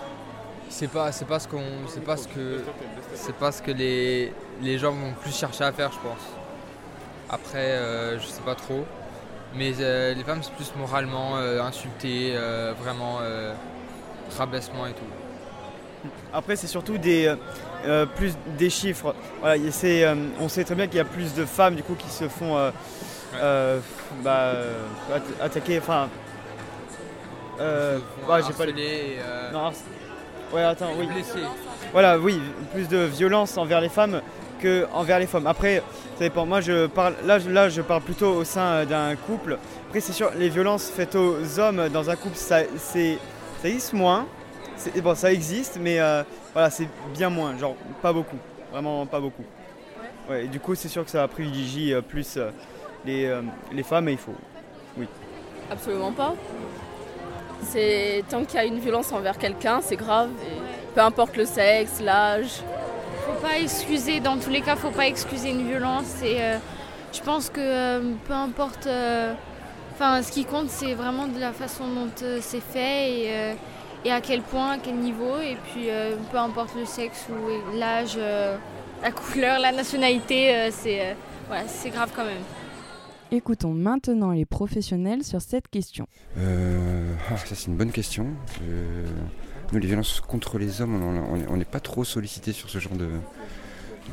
c'est 0.70 0.88
pas, 0.90 1.12
c'est 1.12 1.26
pas 1.26 1.40
ce 1.40 1.48
qu'on, 1.48 1.62
c'est 1.88 2.04
pas 2.04 2.18
ce 2.18 2.28
que, 2.28 2.64
c'est 3.14 3.36
pas 3.36 3.52
ce 3.52 3.62
que 3.62 3.72
les, 3.72 4.34
les 4.62 4.78
gens 4.78 4.92
vont 4.92 5.14
plus 5.22 5.36
chercher 5.36 5.64
à 5.64 5.72
faire, 5.72 5.92
je 5.92 6.00
pense. 6.00 6.22
Après, 7.30 7.72
euh, 7.72 8.20
je 8.20 8.26
sais 8.26 8.42
pas 8.42 8.56
trop, 8.56 8.86
mais 9.56 9.74
euh, 9.80 10.14
les 10.14 10.24
femmes 10.24 10.42
c'est 10.42 10.54
plus 10.54 10.74
moralement 10.76 11.38
euh, 11.38 11.62
vraiment 12.82 13.20
rabaissement 14.38 14.88
et 14.88 14.94
tout. 14.94 16.10
Après, 16.34 16.56
c'est 16.56 16.68
surtout 16.68 16.98
des, 16.98 17.34
plus 18.16 18.34
des 18.58 18.70
chiffres. 18.70 19.16
Voilà, 19.42 19.72
c'est, 19.72 20.06
on 20.40 20.48
sait 20.48 20.64
très 20.64 20.76
bien 20.76 20.88
qu'il 20.88 20.98
y 20.98 21.02
a 21.02 21.06
plus 21.06 21.34
de 21.34 21.44
femmes 21.46 21.76
du 21.76 21.84
coup 21.84 21.96
qui 21.96 22.10
se 22.10 22.28
font 22.28 22.56
bah, 24.24 24.54
atta- 25.12 25.44
attaquer. 25.44 25.80
Enfin, 25.80 26.08
euh, 27.60 28.00
bah, 28.28 28.40
j'ai 28.46 28.54
pas 28.54 28.66
les- 28.66 29.18
euh, 29.20 29.52
Non, 29.52 29.68
harc- 29.68 30.54
ouais, 30.54 30.64
attends, 30.64 30.90
oui. 30.98 31.08
Voilà, 31.94 32.18
oui, 32.20 32.40
plus 32.74 32.88
de 32.88 32.98
violence 32.98 33.58
envers 33.58 33.82
les 33.82 33.90
femmes 33.90 34.22
que 34.62 34.86
envers 34.94 35.20
les 35.20 35.28
femmes. 35.28 35.48
Après, 35.48 35.78
ça 36.18 36.20
dépend. 36.26 36.46
Moi, 36.46 36.62
je 36.62 36.88
parle, 36.88 37.14
là, 37.26 37.40
je, 37.40 37.50
là, 37.50 37.70
je 37.70 37.82
parle 37.82 38.02
plutôt 38.02 38.34
au 38.34 38.44
sein 38.44 38.62
euh, 38.66 38.86
d'un 38.86 39.16
couple. 39.16 39.58
Après, 39.88 40.00
c'est 40.00 40.14
sûr, 40.14 40.32
les 40.38 40.50
violences 40.50 40.90
faites 40.90 41.16
aux 41.16 41.60
hommes 41.60 41.90
dans 41.90 42.10
un 42.10 42.16
couple, 42.16 42.36
ça, 42.36 42.60
c'est, 42.78 43.18
ça 43.62 43.68
existe 43.70 43.94
moins. 43.94 44.26
C'est- 44.76 45.00
bon, 45.02 45.16
ça 45.16 45.32
existe, 45.32 45.78
mais 45.82 46.00
euh, 46.00 46.24
voilà, 46.54 46.70
c'est 46.70 46.88
bien 47.14 47.30
moins. 47.30 47.58
Genre, 47.58 47.76
pas 48.02 48.12
beaucoup. 48.14 48.38
Vraiment, 48.72 49.06
pas 49.06 49.20
beaucoup. 49.20 49.46
Ouais, 50.30 50.44
et 50.46 50.48
du 50.48 50.60
coup, 50.60 50.76
c'est 50.76 50.90
sûr 50.90 51.06
que 51.06 51.10
ça 51.12 51.26
privilégie 51.28 51.94
euh, 51.94 52.02
plus 52.02 52.36
euh, 52.36 52.50
les, 53.06 53.26
euh, 53.26 53.42
les 53.72 53.84
femmes, 53.84 54.10
et 54.10 54.12
il 54.14 54.18
faut. 54.18 54.36
Oui. 54.98 55.08
Absolument 55.72 56.12
pas. 56.12 56.34
C'est 57.64 58.24
tant 58.30 58.44
qu'il 58.46 58.56
y 58.56 58.64
a 58.64 58.66
une 58.66 58.80
violence 58.80 59.12
envers 59.12 59.38
quelqu'un, 59.38 59.82
c'est 59.82 59.96
grave. 59.96 60.30
Peu 60.96 61.02
importe 61.02 61.36
le 61.38 61.46
sexe, 61.46 62.02
l'âge. 62.02 62.62
Faut 63.26 63.42
pas 63.46 63.58
excuser, 63.60 64.20
dans 64.20 64.38
tous 64.38 64.50
les 64.50 64.62
cas, 64.62 64.76
faut 64.76 64.90
pas 64.92 65.06
excuser 65.08 65.50
une 65.50 65.68
violence. 65.68 66.22
Et 66.24 66.38
euh, 66.40 66.58
je 67.14 67.22
pense 67.22 67.50
que 67.50 67.60
euh, 67.60 68.14
peu 68.28 68.34
importe. 68.34 68.88
euh, 68.88 69.34
Enfin, 69.94 70.22
ce 70.22 70.32
qui 70.32 70.46
compte, 70.46 70.70
c'est 70.70 70.94
vraiment 70.94 71.26
de 71.26 71.40
la 71.40 71.52
façon 71.52 71.86
dont 71.88 72.08
c'est 72.40 72.62
fait 72.62 73.56
et, 74.06 74.12
à 74.12 74.22
quel 74.22 74.44
point, 74.44 74.74
à 74.74 74.78
quel 74.78 74.94
niveau. 74.94 75.40
Et 75.40 75.58
puis, 75.72 75.90
peu 76.32 76.38
importe 76.38 76.76
le 76.76 76.86
sexe 76.86 77.26
ou 77.32 77.76
l'âge, 77.76 78.16
la 79.02 79.12
couleur, 79.12 79.58
la 79.60 79.72
nationalité, 79.72 80.70
c'est 80.70 81.90
grave 81.90 82.12
quand 82.16 82.26
même. 82.26 82.44
Écoutons 83.32 83.74
maintenant 83.74 84.32
les 84.32 84.46
professionnels 84.46 85.24
sur 85.24 85.42
cette 85.42 85.68
question. 85.68 86.08
Euh, 86.38 87.14
ah, 87.30 87.36
ça 87.36 87.56
c'est 87.56 87.68
une 87.68 87.76
bonne 87.76 87.92
question. 87.92 88.28
Euh, 88.64 89.06
nous 89.74 89.80
les 89.80 89.88
violences 89.88 90.22
contre 90.22 90.58
les 90.58 90.82
hommes, 90.82 90.96
on- 91.50 91.58
n'est 91.58 91.66
pas 91.66 91.82
trop 91.82 92.06
sollicité 92.06 92.54
sur 92.54 92.70
ce 92.70 92.80
genre 92.80 92.96
de, 92.96 93.10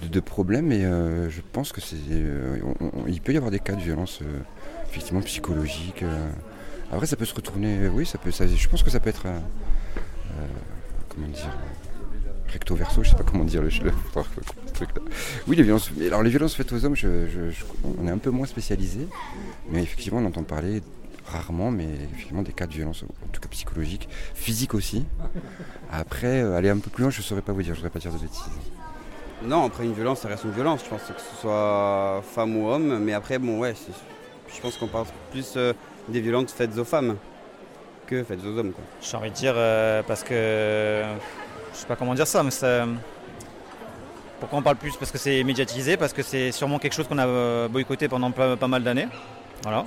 de, 0.09 0.21
problème 0.21 0.73
et 0.73 0.85
euh, 0.85 1.31
je 1.31 1.41
pense 1.53 1.71
que 1.71 1.81
c'est, 1.81 1.97
il 3.07 3.21
peut 3.21 3.33
y 3.33 3.37
avoir 3.37 3.53
des 3.53 3.61
cas 3.61 3.75
de 3.77 3.83
violence 3.83 4.21
effectivement 4.91 5.23
psychologiques. 5.23 6.03
euh. 6.03 6.31
Après 6.91 7.07
ça 7.07 7.15
peut 7.15 7.25
se 7.25 7.35
retourner, 7.35 7.87
oui 7.89 8.05
ça 8.07 8.19
peut, 8.19 8.33
je 8.33 8.69
pense 8.69 8.83
que 8.83 8.91
ça 8.91 8.99
peut 8.99 9.11
être, 9.11 9.27
comment 11.09 11.29
dire, 11.29 11.57
recto 12.55 12.75
verso, 12.75 13.03
je 13.03 13.11
sais 13.11 13.17
pas 13.17 13.25
comment 13.25 13.45
dire 13.45 13.61
le, 13.63 13.69
truc-là. 13.69 15.03
Oui 15.47 15.57
les 15.57 15.63
violences, 15.63 15.91
mais 15.97 16.07
alors 16.07 16.23
les 16.23 16.31
violences 16.31 16.55
faites 16.55 16.73
aux 16.73 16.85
hommes, 16.85 16.97
je- 16.97 17.27
je- 17.29 17.51
je- 17.51 17.65
on 18.01 18.07
est 18.07 18.11
un 18.11 18.19
peu 18.19 18.31
moins 18.31 18.47
spécialisé, 18.47 19.07
mais 19.71 19.83
effectivement 19.83 20.21
on 20.21 20.25
entend 20.27 20.43
parler 20.45 20.83
rarement, 21.27 21.71
mais 21.71 21.87
effectivement 22.13 22.43
des 22.43 22.53
cas 22.53 22.67
de 22.67 22.73
violence, 22.73 23.03
en 23.03 23.29
tout 23.33 23.41
cas 23.41 23.49
psychologique, 23.49 24.09
physique 24.35 24.75
aussi. 24.75 25.05
Après, 25.91 26.43
euh, 26.43 26.57
aller 26.57 26.69
un 26.71 26.79
peu 26.79 26.91
plus 26.91 27.03
loin, 27.03 27.11
je 27.11 27.19
ne 27.19 27.23
saurais 27.23 27.41
pas 27.43 27.53
vous 27.53 27.63
dire, 27.63 27.75
je 27.75 27.81
ne 27.81 27.85
voudrais 27.85 27.91
pas 27.91 27.99
dire 27.99 28.13
de 28.13 28.19
bêtises. 28.19 28.43
Non, 29.43 29.65
après 29.67 29.85
une 29.85 29.93
violence, 29.95 30.21
ça 30.21 30.29
reste 30.29 30.45
une 30.45 30.53
violence. 30.53 30.81
Je 30.85 30.91
pense 30.91 31.03
que 31.03 31.21
ce 31.21 31.41
soit 31.41 32.23
femme 32.35 32.57
ou 32.57 32.69
homme. 32.69 32.99
Mais 33.05 33.13
après, 33.15 33.39
bon, 33.39 33.59
ouais, 33.59 33.75
je 34.55 34.61
pense 34.61 34.77
qu'on 34.77 34.87
parle 34.87 35.07
plus 35.33 35.55
euh, 35.57 35.73
des 36.09 36.21
violences 36.21 36.53
faites 36.53 36.77
aux 36.79 36.85
femmes 36.85 37.17
que 38.07 38.23
faites 38.23 38.41
aux 38.45 38.57
hommes. 38.59 38.73
Quoi. 38.73 38.85
J'ai 39.03 39.17
envie 39.17 39.31
de 39.31 39.35
dire 39.35 39.55
euh, 39.57 40.03
parce 40.07 40.23
que 40.25 41.03
je 41.75 41.81
sais 41.81 41.87
pas 41.87 41.97
comment 41.97 42.15
dire 42.15 42.27
ça, 42.27 42.43
mais 42.43 42.51
ça. 42.51 42.87
Pourquoi 44.41 44.59
on 44.59 44.63
parle 44.63 44.77
plus? 44.77 44.97
Parce 44.97 45.11
que 45.11 45.19
c'est 45.19 45.43
médiatisé, 45.45 45.97
parce 45.97 46.13
que 46.13 46.23
c'est 46.23 46.53
sûrement 46.53 46.79
quelque 46.79 46.93
chose 46.93 47.09
qu'on 47.09 47.19
a 47.19 47.27
euh, 47.27 47.69
boycotté 47.69 48.09
pendant 48.09 48.31
pas, 48.31 48.57
mal 48.69 48.83
d'années. 48.83 49.09
Voilà. 49.63 49.85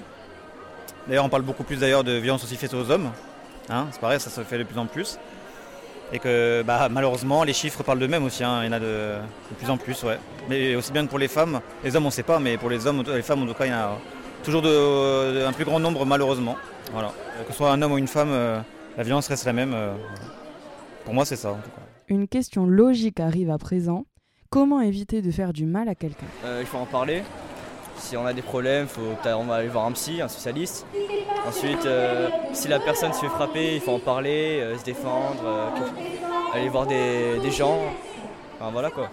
D'ailleurs, 1.08 1.25
on 1.25 1.29
parle 1.29 1.44
beaucoup 1.44 1.63
plus 1.63 1.79
d'ailleurs 1.79 2.03
de 2.03 2.13
violences 2.13 2.44
aussi 2.44 2.56
faites 2.56 2.74
aux 2.74 2.89
hommes. 2.89 3.12
Hein, 3.70 3.88
c'est 3.91 4.01
pareil, 4.01 4.20
ça 4.20 4.29
se 4.29 4.41
fait 4.41 4.58
de 4.58 4.63
plus 4.63 4.79
en 4.79 4.86
plus. 4.86 5.20
Et 6.12 6.20
que 6.20 6.63
bah, 6.65 6.88
malheureusement, 6.89 7.44
les 7.44 7.53
chiffres 7.53 7.84
parlent 7.84 8.00
d'eux-mêmes 8.00 8.24
aussi. 8.24 8.44
hein. 8.44 8.62
Il 8.63 8.67
y 8.67 8.70
en 8.70 8.74
a 8.74 8.79
de, 8.79 9.15
plus 9.58 9.70
en 9.70 9.77
plus, 9.77 10.01
ouais. 10.03 10.17
Mais 10.50 10.75
aussi 10.75 10.91
bien 10.91 11.06
que 11.06 11.10
pour 11.10 11.20
les 11.20 11.27
femmes. 11.27 11.60
Les 11.84 11.96
hommes, 11.96 12.06
on 12.06 12.08
ne 12.08 12.13
sait 12.13 12.24
pas, 12.24 12.39
mais 12.39 12.58
pour 12.58 12.70
les 12.70 12.88
hommes, 12.88 13.03
les 13.08 13.22
femmes, 13.22 13.44
en 13.44 13.46
tout 13.46 13.53
cas, 13.53 13.65
il 13.65 13.72
y 13.72 13.74
en 13.74 13.77
a 13.77 13.98
toujours 14.44 14.63
un 14.65 15.53
plus 15.53 15.65
grand 15.65 15.79
nombre, 15.79 16.06
malheureusement. 16.06 16.56
Voilà. 16.94 17.12
Que 17.46 17.51
ce 17.51 17.58
soit 17.58 17.72
un 17.72 17.82
homme 17.82 17.91
ou 17.91 17.98
une 17.98 18.08
femme, 18.08 18.29
euh, 18.32 18.60
la 18.98 19.03
violence 19.03 19.27
reste 19.27 19.46
la 19.46 19.53
même. 19.53 19.74
euh, 19.74 19.94
pour 21.08 21.14
moi, 21.14 21.24
c'est 21.24 21.38
ça, 21.38 21.52
en 21.52 21.56
tout 21.56 21.70
cas. 21.70 21.82
Une 22.10 22.28
question 22.28 22.66
logique 22.66 23.22
arrive 23.22 23.50
à 23.50 23.58
présent. 23.58 24.06
Comment 24.50 24.82
éviter 24.82 25.22
de 25.22 25.32
faire 25.32 25.54
du 25.54 25.66
mal 25.66 25.88
à 25.88 25.96
quelqu'un? 25.96 26.26
Euh, 26.44 26.58
il 26.60 26.68
faut 26.68 26.80
en 26.80 26.86
parler. 26.86 27.24
Si 27.98 28.18
on 28.18 28.26
a 28.26 28.34
des 28.34 28.42
problèmes, 28.42 28.88
faut, 28.88 29.16
on 29.24 29.44
va 29.46 29.56
aller 29.56 29.70
voir 29.70 29.86
un 29.86 29.94
psy, 29.94 30.22
un 30.22 30.28
spécialiste. 30.28 30.86
Ensuite, 31.48 31.86
euh, 31.86 32.28
si 32.52 32.68
la 32.68 32.82
personne 32.82 33.14
se 33.14 33.22
fait 33.22 33.30
frapper, 33.30 33.76
il 33.76 33.80
faut 33.80 33.94
en 33.94 34.00
parler, 34.00 34.60
euh, 34.60 34.78
se 34.78 34.84
défendre, 34.84 35.46
euh, 35.46 35.70
aller 36.54 36.68
voir 36.68 36.86
des, 36.86 37.40
des 37.42 37.52
gens. 37.52 37.80
Enfin 38.60 38.72
voilà 38.72 38.90
quoi. 38.90 39.10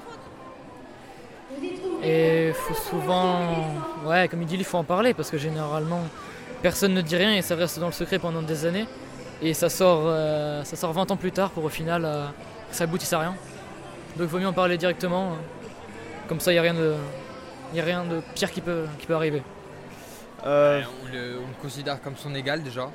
Et 2.02 2.50
faut 2.54 2.74
souvent, 2.74 3.38
ouais, 4.04 4.26
comme 4.26 4.42
il 4.42 4.48
dit, 4.48 4.56
il 4.56 4.64
faut 4.64 4.78
en 4.78 4.84
parler 4.84 5.14
parce 5.14 5.30
que 5.30 5.38
généralement 5.38 6.00
personne 6.60 6.92
ne 6.92 7.02
dit 7.02 7.14
rien 7.14 7.34
et 7.34 7.42
ça 7.42 7.54
reste 7.54 7.78
dans 7.78 7.86
le 7.86 7.92
secret 7.92 8.18
pendant 8.18 8.42
des 8.42 8.66
années. 8.66 8.86
Et 9.42 9.52
ça 9.54 9.68
sort, 9.68 10.02
euh, 10.06 10.64
ça 10.64 10.76
sort 10.76 10.92
20 10.92 11.10
ans 11.10 11.16
plus 11.16 11.32
tard 11.32 11.50
pour 11.50 11.64
au 11.64 11.68
final 11.68 12.04
euh, 12.04 12.26
que 12.70 12.76
ça 12.76 12.84
aboutisse 12.84 13.12
à 13.12 13.18
rien. 13.20 13.34
Donc 14.16 14.26
il 14.26 14.26
vaut 14.26 14.38
mieux 14.38 14.46
en 14.46 14.52
parler 14.52 14.78
directement. 14.78 15.32
euh, 15.32 15.34
Comme 16.28 16.40
ça, 16.40 16.52
il 16.52 16.54
n'y 16.54 16.58
a, 16.58 16.62
rien 16.62 16.74
de- 16.74 16.94
y 17.74 17.80
a 17.80 17.84
rien 17.84 18.04
de 18.04 18.20
pire 18.34 18.50
qui 18.50 18.60
peut, 18.60 18.84
qui 18.98 19.06
peut 19.06 19.14
arriver. 19.14 19.42
Euh, 20.46 20.82
on, 21.02 21.12
le, 21.12 21.38
on 21.38 21.48
le 21.48 21.62
considère 21.62 22.00
comme 22.00 22.16
son 22.16 22.34
égal 22.34 22.62
déjà. 22.62 22.88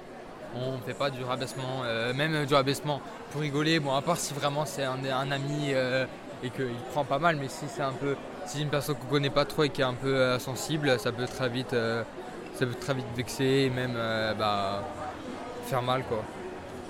On 0.56 0.78
ne 0.78 0.82
fait 0.82 0.94
pas 0.96 1.12
du 1.12 1.24
rabaissement, 1.24 1.84
euh, 1.84 2.14
même 2.14 2.46
du 2.46 2.54
rabaissement 2.56 3.02
pour 3.32 3.42
rigoler. 3.42 3.80
Bon, 3.80 3.94
à 3.94 4.02
part 4.02 4.18
si 4.18 4.34
vraiment 4.34 4.66
c'est 4.66 4.84
un, 4.84 4.98
un 5.06 5.32
ami 5.32 5.72
euh, 5.74 6.06
et 6.44 6.50
qu'il 6.50 6.74
prend 6.92 7.04
pas 7.06 7.20
mal, 7.20 7.36
mais 7.40 7.48
si 7.50 7.66
c'est 7.68 7.84
un 7.84 7.92
peu, 7.92 8.16
si 8.46 8.58
c'est 8.58 8.64
une 8.64 8.70
personne 8.70 8.96
qu'on 8.96 9.08
connaît 9.08 9.30
pas 9.30 9.46
trop 9.46 9.64
et 9.64 9.70
qui 9.70 9.82
est 9.82 9.86
un 9.86 9.94
peu 9.94 10.16
euh, 10.16 10.40
sensible, 10.40 11.00
ça 11.00 11.12
peut 11.12 11.26
très 11.28 11.50
vite, 11.50 11.74
euh, 11.74 12.02
ça 12.56 12.66
peut 12.66 12.74
très 12.74 12.96
vite 12.96 13.06
vexer 13.16 13.44
et 13.44 13.70
même 13.70 13.94
euh, 13.96 14.34
bah, 14.34 14.84
faire 15.70 15.82
mal 15.82 16.04
quoi. 16.04 16.24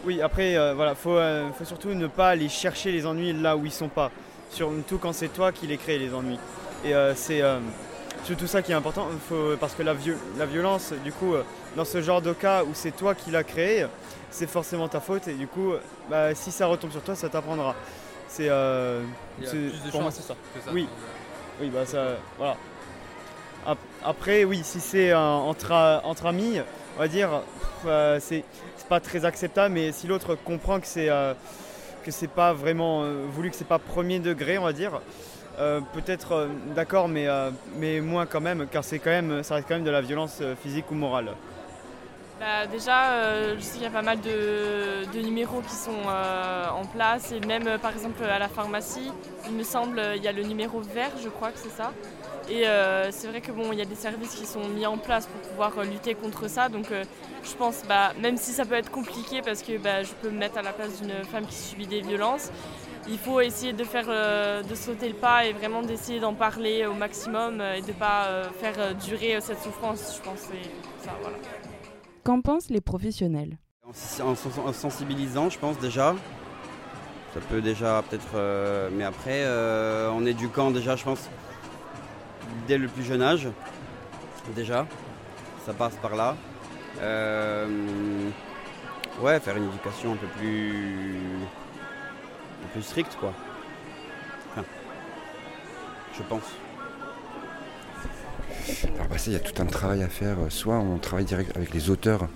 Oui, 0.06 0.22
après, 0.22 0.56
euh, 0.58 0.74
voilà, 0.74 0.96
faut, 0.96 1.18
euh, 1.18 1.50
faut 1.58 1.66
surtout 1.66 1.90
ne 1.90 2.08
pas 2.08 2.30
aller 2.30 2.48
chercher 2.48 2.92
les 2.92 3.06
ennuis 3.06 3.34
là 3.34 3.58
où 3.58 3.66
ils 3.66 3.72
sont 3.72 3.90
pas. 3.90 4.10
Surtout 4.50 4.98
quand 4.98 5.14
c'est 5.14 5.28
toi 5.28 5.52
qui 5.52 5.68
les 5.68 5.78
crée, 5.78 6.00
les 6.00 6.14
ennuis. 6.14 6.40
Et 6.86 6.96
euh, 6.96 7.14
c'est 7.16 7.42
surtout 8.24 8.48
ça 8.48 8.62
qui 8.62 8.72
est 8.72 8.76
important, 8.76 9.08
faut- 9.28 9.58
parce 9.60 9.74
que 9.74 9.84
la, 9.84 9.94
viol- 9.94 10.18
la 10.38 10.46
violence, 10.46 10.94
du 11.04 11.12
coup, 11.12 11.34
dans 11.76 11.84
ce 11.86 12.02
genre 12.02 12.22
de 12.22 12.32
cas 12.34 12.64
où 12.64 12.70
c'est 12.74 12.92
toi 12.96 13.14
qui 13.14 13.30
l'as 13.30 13.44
créé, 13.44 13.86
c'est 14.32 14.48
forcément 14.50 14.88
ta 14.88 15.02
faute. 15.02 15.28
Et 15.28 15.34
du 15.34 15.48
coup, 15.48 15.74
bah, 16.10 16.34
si 16.34 16.50
ça 16.52 16.66
retombe 16.68 16.92
sur 16.92 17.02
toi, 17.02 17.16
ça 17.16 17.28
t'apprendra. 17.30 17.76
C'est, 18.30 18.50
pour 19.92 20.02
moi, 20.02 20.12
c'est 20.12 20.22
ça. 20.24 20.36
ça. 20.64 20.72
Oui, 20.74 20.88
oui, 21.62 21.70
bah 21.74 21.86
ça, 21.86 22.16
voilà. 22.38 22.56
Ap- 23.68 23.78
Après, 24.06 24.46
oui, 24.46 24.62
si 24.64 24.80
c'est 24.80 25.14
entre, 25.14 26.02
entre 26.06 26.26
amis, 26.28 26.60
on 27.00 27.02
va 27.04 27.08
dire, 27.08 27.30
euh, 27.86 28.20
c'est 28.20 28.44
pas 28.90 29.00
très 29.00 29.24
acceptable, 29.24 29.74
mais 29.74 29.94
si 29.94 30.06
l'autre 30.06 30.36
comprend 30.36 30.82
que 30.82 30.86
c'est 30.86 31.10
euh, 31.10 31.34
pas 32.36 32.52
vraiment 32.52 33.04
euh, 33.04 33.24
voulu, 33.32 33.50
que 33.52 33.56
c'est 33.56 33.66
pas 33.66 33.80
premier 33.80 34.20
degré, 34.20 34.58
on 34.58 34.66
va 34.66 34.74
dire, 34.74 35.00
peut-être 35.94 36.50
d'accord, 36.76 37.08
mais, 37.08 37.28
mais 37.78 38.02
moins 38.02 38.26
quand 38.26 38.42
même, 38.42 38.68
car 38.70 38.84
quand 38.84 39.06
même, 39.06 39.44
ça 39.44 39.56
reste 39.56 39.68
quand 39.70 39.76
même 39.76 39.86
de 39.86 39.92
la 39.92 40.02
violence 40.02 40.42
physique 40.62 40.92
ou 40.92 40.96
morale. 40.96 41.30
Bah, 42.40 42.68
déjà, 42.68 43.12
euh, 43.12 43.56
je 43.58 43.62
sais 43.62 43.74
qu'il 43.74 43.84
y 43.84 43.86
a 43.86 43.90
pas 43.90 44.02
mal 44.02 44.22
de, 44.22 45.20
numéros 45.22 45.62
qui 45.62 45.76
sont 45.76 45.92
euh, 46.08 46.70
en 46.70 46.86
place 46.86 47.34
et 47.34 47.42
même 47.42 47.68
euh, 47.68 47.78
par 47.78 47.92
exemple 47.92 48.24
à 48.24 48.40
la 48.40 48.48
pharmacie, 48.48 49.12
il 49.48 49.56
me 49.56 49.64
semble, 49.64 50.02
il 50.16 50.24
y 50.24 50.28
a 50.30 50.32
le 50.32 50.44
numéro 50.44 50.80
vert, 50.80 51.12
je 51.22 51.28
crois 51.28 51.52
que 51.52 51.60
c'est 51.60 51.76
ça. 51.76 51.92
Et 52.50 52.64
c'est 53.12 53.28
vrai 53.28 53.42
que 53.42 53.52
bon, 53.52 53.72
il 53.72 53.78
y 53.78 53.82
a 53.82 53.86
des 53.86 53.94
services 53.94 54.34
qui 54.34 54.48
sont 54.48 54.68
mis 54.70 54.88
en 54.88 54.98
place 54.98 55.28
pour 55.28 55.40
pouvoir 55.52 55.84
lutter 55.84 56.16
contre 56.16 56.50
ça. 56.50 56.68
Donc 56.68 56.88
je 56.90 57.56
pense, 57.56 57.84
bah, 57.88 58.14
même 58.20 58.38
si 58.38 58.54
ça 58.54 58.66
peut 58.66 58.74
être 58.74 58.90
compliqué 58.90 59.44
parce 59.44 59.62
que 59.62 59.78
bah, 59.78 60.02
je 60.02 60.14
peux 60.14 60.32
me 60.32 60.40
mettre 60.40 60.58
à 60.58 60.64
la 60.64 60.74
place 60.74 61.00
d'une 61.00 61.14
femme 61.26 61.46
qui 61.46 61.54
subit 61.54 61.86
des 61.86 62.02
violences, 62.02 62.50
il 63.08 63.20
faut 63.20 63.40
essayer 63.40 63.74
de 63.74 63.84
faire, 63.84 64.08
de 64.08 64.76
sauter 64.76 65.10
le 65.10 65.14
pas 65.14 65.46
et 65.46 65.54
vraiment 65.54 65.84
d'essayer 65.84 66.20
d'en 66.20 66.34
parler 66.34 66.88
au 66.88 66.94
maximum 66.94 67.62
et 67.62 67.82
de 67.82 67.88
ne 67.88 67.94
pas 67.94 68.28
faire 68.60 68.96
durer 68.96 69.40
cette 69.42 69.62
souffrance. 69.62 70.18
Je 70.18 70.28
pense 70.28 70.40
c'est 70.40 71.06
ça, 71.06 71.12
voilà. 71.22 71.38
Qu'en 72.24 72.42
pensent 72.42 72.70
les 72.70 72.82
professionnels? 72.82 73.58
En, 73.86 73.90
en 73.90 74.36
sens- 74.36 74.58
en 74.60 74.74
sensibilisant, 74.74 75.50
je 75.50 75.58
pense 75.58 75.80
déjà. 75.80 76.16
Ça 77.34 77.40
peut 77.42 77.62
déjà 77.62 78.04
peut-être. 78.10 78.36
euh, 78.36 78.90
mais 78.92 79.04
après, 79.04 79.44
euh, 79.46 80.10
en 80.10 80.26
éduquant 80.26 80.72
déjà, 80.72 80.96
je 80.96 81.04
pense, 81.04 81.30
dès 82.68 82.78
le 82.78 82.88
plus 82.88 83.04
jeune 83.04 83.22
âge. 83.22 83.48
Déjà. 84.56 84.88
Ça 85.66 85.74
passe 85.74 85.96
par 86.02 86.16
là. 86.16 86.36
Euh, 87.02 87.68
ouais, 89.22 89.40
faire 89.40 89.58
une 89.58 89.70
éducation 89.70 90.14
un 90.14 90.16
peu 90.16 90.28
plus. 90.38 91.18
un 92.64 92.68
peu 92.74 92.82
stricte, 92.82 93.16
quoi. 93.20 93.32
Enfin, 94.52 94.64
je 96.18 96.24
pense. 96.24 96.44
Alors 98.96 99.08
bah, 99.10 99.18
ça, 99.18 99.32
il 99.32 99.34
y 99.34 99.36
a 99.36 99.40
tout 99.40 99.62
un 99.62 99.66
travail 99.66 100.04
à 100.04 100.10
faire. 100.10 100.38
Soit 100.50 100.78
on 100.78 100.98
travaille 100.98 101.26
direct 101.26 101.56
avec 101.56 101.74
les 101.74 101.90
auteurs 101.90 102.28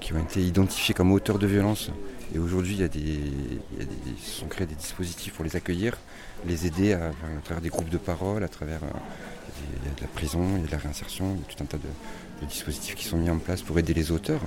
qui 0.00 0.12
ont 0.12 0.18
été 0.18 0.40
identifiés 0.40 0.94
comme 0.94 1.12
auteurs 1.12 1.38
de 1.38 1.46
violence. 1.46 1.90
Et 2.34 2.38
aujourd'hui, 2.38 2.74
il 2.74 2.80
y 2.80 2.84
a 2.84 2.88
des, 2.88 3.20
sont 4.20 4.46
créés 4.46 4.66
des 4.66 4.74
dispositifs 4.74 5.32
pour 5.32 5.44
les 5.44 5.54
accueillir, 5.56 5.96
les 6.46 6.66
aider 6.66 6.92
à, 6.92 7.12
travers 7.44 7.62
des 7.62 7.68
groupes 7.68 7.88
de 7.88 7.98
parole, 7.98 8.42
à 8.42 8.48
travers 8.48 8.80
euh, 8.82 9.90
de 9.96 10.02
la 10.02 10.08
prison, 10.08 10.44
il 10.56 10.62
y 10.62 10.64
a 10.64 10.66
de 10.66 10.72
la 10.72 10.78
réinsertion, 10.78 11.34
il 11.34 11.40
y 11.40 11.44
a 11.44 11.54
tout 11.54 11.62
un 11.62 11.66
tas 11.66 11.78
de, 11.78 12.46
dispositifs 12.46 12.94
qui 12.96 13.04
sont 13.04 13.16
mis 13.16 13.30
en 13.30 13.38
place 13.38 13.62
pour 13.62 13.78
aider 13.78 13.94
les 13.94 14.10
auteurs. 14.10 14.40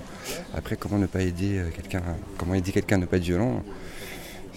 Après, 0.54 0.76
comment 0.76 0.98
ne 0.98 1.08
pas 1.08 1.22
aider 1.22 1.58
euh, 1.58 1.70
quelqu'un, 1.74 2.04
comment 2.38 2.54
aider 2.54 2.72
quelqu'un 2.72 2.98
à 2.98 3.00
ne 3.00 3.06
pas 3.06 3.18
être 3.18 3.24
violent? 3.24 3.64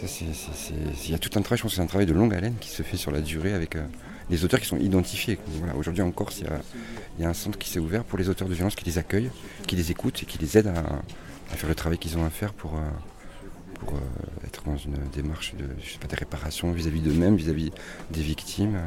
Il 0.03 1.11
y 1.11 1.15
a 1.15 1.19
tout 1.19 1.31
un 1.39 1.43
travail, 1.43 1.59
je 1.59 1.63
pense 1.63 1.73
que 1.73 1.77
c'est 1.77 1.83
un 1.83 1.87
travail 1.87 2.07
de 2.07 2.13
longue 2.13 2.35
haleine 2.35 2.57
qui 2.61 2.71
se 2.71 2.83
fait 2.83 2.97
sur 2.97 3.13
la 3.13 3.21
durée 3.21 3.55
avec 3.55 3.77
euh, 3.77 3.85
les 4.31 4.45
auteurs 4.45 4.61
qui 4.61 4.67
sont 4.67 4.79
identifiés. 4.79 5.39
Aujourd'hui 5.77 6.03
en 6.03 6.11
Corse, 6.11 6.41
il 6.41 6.45
y, 6.45 6.49
a, 6.49 6.61
il 7.19 7.23
y 7.23 7.25
a 7.27 7.29
un 7.29 7.35
centre 7.35 7.59
qui 7.59 7.69
s'est 7.69 7.79
ouvert 7.79 8.05
pour 8.05 8.19
les 8.19 8.29
auteurs 8.29 8.49
de 8.49 8.55
violence 8.55 8.75
qui 8.75 8.85
les 8.85 8.99
accueillent, 8.99 9.31
qui 9.67 9.77
les 9.77 9.91
écoutent 9.91 10.23
et 10.23 10.27
qui 10.27 10.39
les 10.39 10.59
aident 10.59 10.73
à, 10.75 11.57
faire 11.57 11.69
le 11.69 11.75
travail 11.75 11.99
qu'ils 11.99 12.17
ont 12.17 12.25
à 12.25 12.31
faire 12.31 12.53
pour, 12.55 12.77
euh, 12.77 12.81
euh, 13.89 14.47
être 14.47 14.63
dans 14.65 14.77
une 14.77 14.97
démarche 15.15 15.55
de, 15.55 15.67
pas, 16.07 16.17
réparation 16.17 16.73
vis-à-vis 16.73 17.01
d'eux-mêmes, 17.01 17.37
vis-à-vis 17.37 17.73
des 18.11 18.23
victimes. 18.23 18.79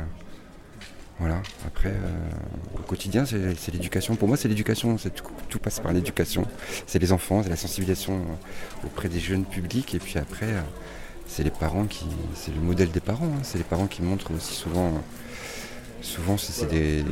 Voilà, 1.20 1.42
après, 1.66 1.90
euh, 1.90 2.78
au 2.78 2.82
quotidien, 2.82 3.26
c'est 3.26 3.72
l'éducation. 3.72 4.18
Pour 4.18 4.28
moi, 4.28 4.36
c'est 4.36 4.50
l'éducation. 4.50 4.98
Tout, 5.48 5.60
passe 5.60 5.80
par 5.80 5.94
l'éducation. 5.94 6.46
C'est 6.88 7.00
les 7.00 7.14
enfants, 7.14 7.42
c'est 7.42 7.50
la 7.50 7.56
sensibilisation 7.56 8.16
euh, 8.16 8.88
auprès 8.88 9.08
des 9.08 9.22
jeunes 9.22 9.46
publics. 9.46 9.96
Et 9.96 10.00
puis 10.00 10.20
après, 10.20 10.48
euh, 10.48 10.62
c'est 11.28 11.44
les 11.44 11.52
parents 11.52 11.86
qui. 11.86 12.06
C'est 12.34 12.54
le 12.54 12.62
modèle 12.62 12.92
des 12.92 13.00
parents. 13.00 13.26
hein. 13.26 13.44
C'est 13.44 13.58
les 13.58 13.64
parents 13.64 13.88
qui 13.88 14.02
montrent 14.02 14.34
aussi 14.34 14.54
souvent. 14.54 14.92
Souvent, 16.02 16.38
c'est 16.38 16.68
des, 16.68 17.04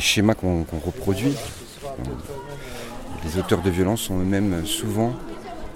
schémas 0.00 0.34
qu'on 0.34 0.64
reproduit. 0.84 1.36
Les 3.24 3.38
auteurs 3.38 3.62
de 3.62 3.70
violences 3.70 4.02
sont 4.02 4.18
eux-mêmes 4.18 4.66
souvent 4.66 5.14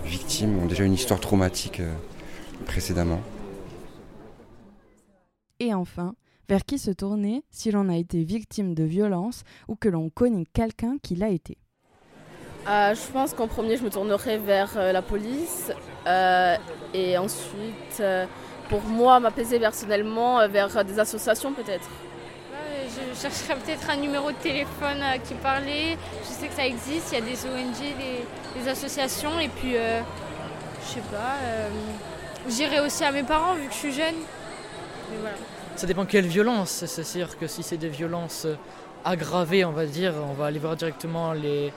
victimes, 0.05 0.59
ont 0.59 0.67
déjà 0.67 0.85
une 0.85 0.95
histoire 0.95 1.21
traumatique 1.21 1.81
euh, 1.81 1.93
précédemment. 2.67 3.21
Et 5.61 5.73
enfin, 5.73 6.15
vers 6.49 6.65
qui 6.65 6.79
se 6.79 6.91
tourner 6.91 7.45
si 7.51 7.71
l'on 7.71 7.89
a 7.89 7.97
été 7.97 8.25
victime 8.25 8.75
de 8.75 8.85
violence 8.85 9.45
ou 9.69 9.77
que 9.77 9.89
l'on 9.89 10.11
connaît 10.11 10.47
quelqu'un 10.53 10.99
qui 11.03 11.15
l'a 11.15 11.29
été? 11.29 11.59
Euh, 12.67 12.95
je 12.95 13.13
pense 13.13 13.35
qu'en 13.35 13.47
premier, 13.47 13.77
je 13.77 13.83
me 13.83 13.91
tournerai 13.91 14.39
vers 14.39 14.71
euh, 14.77 14.93
la 14.93 15.03
police. 15.03 15.71
euh, 16.07 16.57
et 16.95 17.19
ensuite, 17.19 17.99
euh, 18.01 18.25
pour 18.69 18.83
moi, 18.83 19.21
m'apaiser 19.21 19.59
personnellement 19.59 20.41
euh, 20.41 20.47
vers 20.49 20.75
euh, 20.77 20.83
des 20.83 20.99
associations 20.99 21.53
peut-être. 21.53 21.87
Ouais, 22.53 22.89
Je 22.89 23.21
chercherais 23.21 23.57
peut-être 23.57 23.91
un 23.91 23.97
numéro 23.97 24.31
de 24.31 24.37
téléphone 24.37 25.03
à 25.03 25.19
qui 25.19 25.35
parler. 25.35 25.99
Je 26.23 26.29
sais 26.29 26.47
que 26.49 26.55
ça 26.55 26.67
existe, 26.67 27.13
il 27.13 27.19
y 27.19 27.23
a 27.23 27.25
des 27.25 27.45
ONG, 27.45 27.79
des, 27.99 28.61
des 28.63 28.69
associations. 28.69 29.39
Et 29.41 29.49
puis, 29.49 29.77
euh, 29.77 30.01
je 30.83 30.95
sais 30.95 31.01
pas, 31.11 31.37
euh, 31.43 31.69
j'irai 32.49 32.81
aussi 32.81 33.05
à 33.05 33.13
mes 33.13 33.25
parents 33.25 33.55
vu 33.55 33.67
que 33.69 33.75
je 33.75 33.79
suis 33.79 33.93
jeune. 33.93 34.15
Mais 35.11 35.19
voilà. 35.21 35.37
Ça 35.77 35.87
dépend 35.87 36.07
quelle 36.07 36.27
violence. 36.27 36.85
C'est-à-dire 36.87 37.37
que 37.39 37.47
si 37.47 37.63
c'est 37.63 37.77
des 37.77 37.89
violences 37.89 38.47
aggravées, 39.05 39.65
on 39.67 39.73
va 39.73 39.85
dire, 39.85 40.15
on 40.31 40.33
va 40.35 40.47
aller 40.47 40.59
voir 40.61 40.77
directement 40.77 41.33
les, 41.33 41.73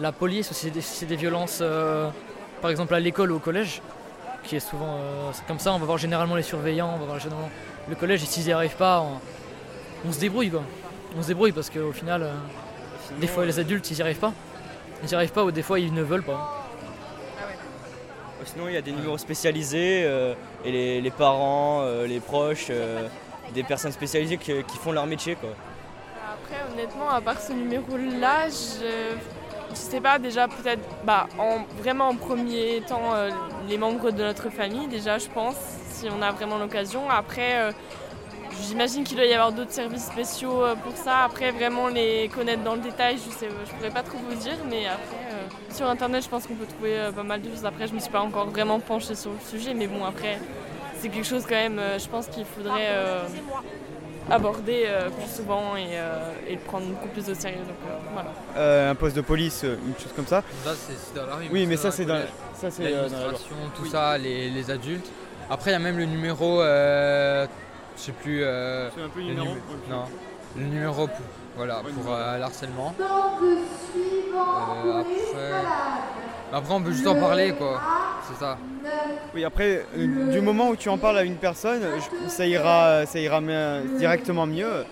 la 0.00 0.12
police. 0.12 0.50
C'est 0.52 1.06
des, 1.06 1.16
violences, 1.16 1.58
euh, 1.60 2.08
par 2.60 2.70
exemple 2.70 2.94
à 2.94 3.00
l'école 3.00 3.32
ou 3.32 3.36
au 3.36 3.38
collège, 3.38 3.82
qui 4.44 4.56
est 4.56 4.60
souvent 4.60 4.96
euh, 4.98 5.30
c'est 5.32 5.46
comme 5.46 5.58
ça, 5.58 5.72
on 5.72 5.78
va 5.78 5.86
voir 5.86 5.98
généralement 5.98 6.36
les 6.36 6.42
surveillants, 6.42 6.92
on 6.94 6.98
va 6.98 7.06
voir 7.06 7.18
généralement 7.18 7.50
le 7.88 7.94
collège. 7.94 8.22
Et 8.22 8.26
s'ils 8.26 8.44
n'y 8.44 8.52
arrivent 8.52 8.76
pas, 8.76 9.00
on, 9.00 9.20
on 10.08 10.12
se 10.12 10.20
débrouille 10.20 10.50
quoi. 10.50 10.62
On 11.16 11.22
se 11.22 11.28
débrouille 11.28 11.52
parce 11.52 11.70
qu'au 11.70 11.92
final, 11.92 12.22
euh, 12.22 12.32
des 13.20 13.26
fois 13.26 13.44
les 13.44 13.58
adultes 13.58 13.90
ils 13.90 13.96
n'y 13.96 14.02
arrivent 14.02 14.18
pas. 14.18 14.32
Ils 15.02 15.08
n'y 15.08 15.14
arrivent 15.14 15.32
pas 15.32 15.44
ou 15.44 15.50
des 15.50 15.62
fois 15.62 15.78
ils 15.78 15.92
ne 15.92 16.02
veulent 16.02 16.24
pas. 16.24 16.58
Sinon, 18.44 18.68
il 18.68 18.74
y 18.74 18.76
a 18.78 18.82
des 18.82 18.92
numéros 18.92 19.18
spécialisés 19.18 20.04
euh, 20.04 20.32
et 20.64 20.72
les, 20.72 21.00
les 21.02 21.10
parents, 21.10 21.82
euh, 21.82 22.06
les 22.06 22.18
proches, 22.18 22.68
euh, 22.70 23.06
des 23.52 23.62
personnes 23.62 23.92
spécialisées 23.92 24.38
qui, 24.38 24.52
qui 24.64 24.78
font 24.78 24.92
leur 24.92 25.06
métier. 25.06 25.34
Quoi. 25.34 25.50
Après, 26.32 26.56
honnêtement, 26.72 27.10
à 27.10 27.20
part 27.20 27.40
ce 27.40 27.52
numéro-là, 27.52 28.48
je 28.48 29.16
je 29.70 29.76
sais 29.76 30.00
pas, 30.00 30.18
déjà 30.18 30.48
peut-être, 30.48 30.82
bah, 31.04 31.26
en, 31.38 31.64
vraiment 31.80 32.08
en 32.08 32.16
premier 32.16 32.82
temps, 32.86 33.14
euh, 33.14 33.30
les 33.68 33.78
membres 33.78 34.10
de 34.10 34.22
notre 34.22 34.50
famille, 34.50 34.86
déjà, 34.88 35.18
je 35.18 35.28
pense, 35.28 35.56
si 35.90 36.06
on 36.10 36.22
a 36.22 36.32
vraiment 36.32 36.58
l'occasion. 36.58 37.08
Après, 37.10 37.56
euh, 37.56 37.72
j'imagine 38.62 39.04
qu'il 39.04 39.16
doit 39.16 39.26
y 39.26 39.34
avoir 39.34 39.52
d'autres 39.52 39.72
services 39.72 40.06
spéciaux 40.06 40.62
euh, 40.62 40.74
pour 40.74 40.96
ça. 40.96 41.24
Après, 41.24 41.50
vraiment 41.50 41.88
les 41.88 42.28
connaître 42.28 42.62
dans 42.62 42.74
le 42.74 42.80
détail, 42.80 43.16
je 43.18 43.30
sais, 43.30 43.48
je 43.66 43.74
pourrais 43.74 43.90
pas 43.90 44.02
trop 44.02 44.18
vous 44.18 44.36
dire, 44.36 44.56
mais 44.68 44.86
après, 44.86 45.74
sur 45.74 45.86
Internet, 45.86 46.24
je 46.24 46.28
pense 46.28 46.46
qu'on 46.46 46.54
peut 46.54 46.66
trouver 46.66 47.10
pas 47.14 47.22
mal 47.22 47.42
de 47.42 47.48
choses. 47.50 47.64
Après, 47.64 47.86
je 47.86 47.94
me 47.94 48.00
suis 48.00 48.10
pas 48.10 48.20
encore 48.20 48.48
vraiment 48.48 48.80
penchée 48.80 49.14
sur 49.14 49.30
le 49.30 49.40
sujet, 49.40 49.74
mais 49.74 49.86
bon, 49.86 50.04
après, 50.04 50.38
c'est 50.96 51.08
quelque 51.08 51.26
chose 51.26 51.44
quand 51.48 51.54
même, 51.54 51.80
je 51.98 52.08
pense 52.08 52.26
qu'il 52.26 52.44
faudrait 52.44 52.88
aborder 54.30 54.84
euh, 54.86 55.08
plus 55.10 55.36
souvent 55.36 55.76
et, 55.76 55.86
euh, 55.92 56.32
et 56.46 56.54
le 56.54 56.60
prendre 56.60 56.86
beaucoup 56.86 57.08
plus 57.08 57.28
au 57.30 57.34
sérieux. 57.34 57.58
Donc 57.58 57.76
euh, 57.88 57.96
voilà. 58.12 58.30
Euh, 58.56 58.90
un 58.90 58.94
poste 58.94 59.16
de 59.16 59.20
police, 59.22 59.64
une 59.64 59.94
chose 59.98 60.12
comme 60.14 60.26
ça. 60.26 60.42
Ça, 60.64 60.72
c'est 60.74 61.14
dans 61.18 61.26
la 61.26 61.34
rue. 61.36 61.46
Oui, 61.50 61.66
mais 61.66 61.76
ça, 61.76 61.90
c'est 61.90 62.04
dans, 62.04 62.20
ça, 62.54 62.70
c'est. 62.70 62.84
L'administration, 62.90 63.56
tout 63.76 63.86
ça, 63.86 64.18
les, 64.18 64.50
les 64.50 64.70
adultes. 64.70 65.10
Après, 65.50 65.70
il 65.70 65.74
y 65.74 65.76
a 65.76 65.80
même 65.80 65.98
le 65.98 66.04
numéro, 66.04 66.60
euh, 66.60 67.46
je 67.96 68.02
sais 68.02 68.12
plus. 68.12 68.42
euh, 68.42 68.90
C'est 68.94 69.02
un 69.02 69.08
peu 69.08 69.20
le 69.20 69.26
le 69.28 69.32
numéro 69.34 69.54
numé- 69.54 69.60
Non, 69.90 70.04
le 70.56 70.62
numéro 70.64 71.06
pour, 71.06 71.16
voilà, 71.56 71.76
pour 71.76 72.12
euh, 72.14 72.38
l'harcèlement. 72.38 72.94
Euh, 73.00 75.00
après, 75.00 75.66
après, 76.52 76.74
on 76.74 76.82
peut 76.82 76.92
juste 76.92 77.06
en 77.06 77.14
parler, 77.14 77.52
quoi. 77.52 77.80
C'est 78.28 78.38
ça. 78.38 78.58
Oui, 79.34 79.44
après, 79.44 79.84
euh, 79.96 80.30
du 80.30 80.40
moment 80.40 80.70
où 80.70 80.76
tu 80.76 80.88
en 80.88 80.98
parles 80.98 81.18
à 81.18 81.22
une 81.22 81.36
personne, 81.36 81.82
ça 82.28 82.46
ira, 82.46 83.06
ça 83.06 83.18
ira 83.18 83.40
directement 83.98 84.46
mieux. 84.46 84.84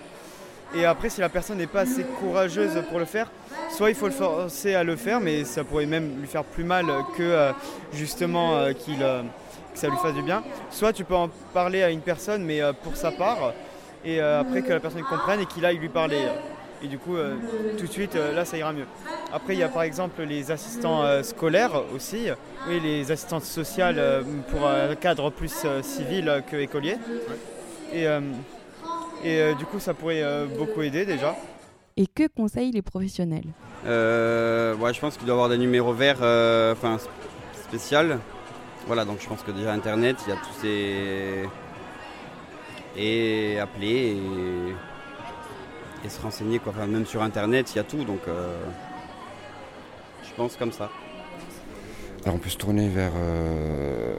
Et 0.75 0.85
après, 0.85 1.09
si 1.09 1.21
la 1.21 1.29
personne 1.29 1.57
n'est 1.57 1.67
pas 1.67 1.81
assez 1.81 2.03
courageuse 2.03 2.81
pour 2.89 2.99
le 2.99 3.05
faire, 3.05 3.31
soit 3.71 3.89
il 3.89 3.95
faut 3.95 4.07
le 4.07 4.11
forcer 4.11 4.75
à 4.75 4.83
le 4.83 4.95
faire, 4.95 5.19
mais 5.19 5.43
ça 5.43 5.63
pourrait 5.63 5.85
même 5.85 6.19
lui 6.19 6.27
faire 6.27 6.43
plus 6.43 6.63
mal 6.63 6.85
que 7.17 7.23
euh, 7.23 7.51
justement 7.93 8.57
euh, 8.57 8.73
que 8.73 8.91
ça 9.73 9.87
lui 9.87 9.97
fasse 9.97 10.13
du 10.13 10.21
bien. 10.21 10.43
Soit 10.69 10.93
tu 10.93 11.03
peux 11.03 11.15
en 11.15 11.29
parler 11.53 11.83
à 11.83 11.89
une 11.89 12.01
personne, 12.01 12.43
mais 12.43 12.61
pour 12.83 12.95
sa 12.95 13.11
part, 13.11 13.53
et 14.03 14.19
après 14.19 14.61
que 14.61 14.73
la 14.73 14.79
personne 14.79 15.03
comprenne 15.03 15.39
et 15.39 15.45
qu'il 15.45 15.65
aille 15.65 15.77
lui 15.77 15.89
parler. 15.89 16.21
Et 16.83 16.87
du 16.87 16.99
coup, 16.99 17.15
euh, 17.15 17.35
tout 17.77 17.87
de 17.87 17.91
suite, 17.91 18.15
euh, 18.15 18.35
là, 18.35 18.45
ça 18.45 18.57
ira 18.57 18.71
mieux. 18.71 18.85
Après, 19.33 19.55
il 19.55 19.59
y 19.59 19.63
a 19.63 19.69
par 19.69 19.81
exemple 19.81 20.21
les 20.21 20.51
assistants 20.51 21.03
euh, 21.03 21.23
scolaires 21.23 21.81
aussi, 21.95 22.27
et 22.69 22.79
les 22.79 23.11
assistantes 23.11 23.43
sociales 23.43 23.97
euh, 23.97 24.21
pour 24.51 24.67
un 24.67 24.93
cadre 24.95 25.31
plus 25.31 25.63
euh, 25.65 25.81
civil 25.81 26.43
que 26.49 26.55
écolier. 26.55 26.97
Et, 27.91 28.07
euh, 28.07 28.19
et 29.23 29.41
euh, 29.41 29.53
du 29.55 29.65
coup, 29.65 29.79
ça 29.79 29.93
pourrait 29.95 30.21
euh, 30.21 30.45
beaucoup 30.45 30.83
aider 30.83 31.05
déjà. 31.05 31.35
Et 31.95 32.05
que 32.05 32.27
conseillent 32.27 32.71
les 32.71 32.83
professionnels? 32.83 33.47
Euh, 33.85 34.75
ouais, 34.75 34.93
je 34.93 34.99
pense 34.99 35.17
qu'il 35.17 35.25
doit 35.25 35.33
y 35.33 35.37
avoir 35.37 35.49
des 35.49 35.57
numéros 35.57 35.93
verts 35.93 36.19
euh, 36.21 36.73
enfin, 36.73 36.97
spécial. 37.67 38.19
Voilà, 38.85 39.03
donc 39.03 39.17
je 39.19 39.27
pense 39.27 39.41
que 39.41 39.51
déjà 39.51 39.73
Internet, 39.73 40.17
il 40.27 40.29
y 40.29 40.33
a 40.33 40.35
tous 40.35 40.61
ces. 40.61 41.49
Et 42.95 43.59
appeler 43.59 44.15
et, 44.15 44.75
se 46.09 46.21
renseigner. 46.21 46.59
Quoi. 46.59 46.73
Même 46.85 47.05
sur 47.05 47.21
Internet, 47.21 47.71
il 47.73 47.77
y 47.77 47.79
a 47.79 47.83
tout. 47.83 48.03
Donc 48.03 48.21
euh, 48.27 48.57
je 50.23 50.33
pense 50.35 50.55
comme 50.55 50.71
ça. 50.71 50.89
Alors 52.23 52.35
on 52.35 52.39
peut 52.39 52.49
se 52.49 52.57
tourner 52.57 52.89
vers, 52.89 53.11
euh, 53.15 54.15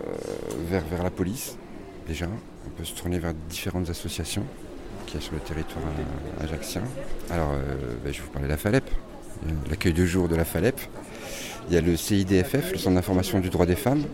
vers, 0.68 0.84
vers 0.84 1.02
la 1.02 1.10
police, 1.10 1.56
déjà. 2.06 2.26
On 2.66 2.70
peut 2.70 2.84
se 2.84 2.94
tourner 2.94 3.18
vers 3.18 3.34
différentes 3.34 3.90
associations 3.90 4.44
qu'il 5.06 5.20
y 5.20 5.22
a 5.22 5.26
sur 5.26 5.34
le 5.34 5.40
territoire 5.40 5.84
ajaxien. 6.42 6.82
Alors 7.30 7.50
euh, 7.52 7.76
ben, 8.04 8.12
je 8.12 8.18
vais 8.18 8.24
vous 8.24 8.32
parler 8.32 8.48
de 8.48 8.52
la 8.52 8.58
FALEP, 8.58 8.84
l'accueil 9.68 9.92
de 9.92 10.06
jour 10.06 10.28
de 10.28 10.36
la 10.36 10.44
FALEP. 10.44 10.80
Il 11.68 11.74
y 11.74 11.76
a 11.76 11.82
le 11.82 11.96
CIDFF, 11.96 12.72
le 12.72 12.78
Centre 12.78 12.94
d'information 12.94 13.40
du 13.40 13.50
droit 13.50 13.66
des 13.66 13.76
femmes. 13.76 14.04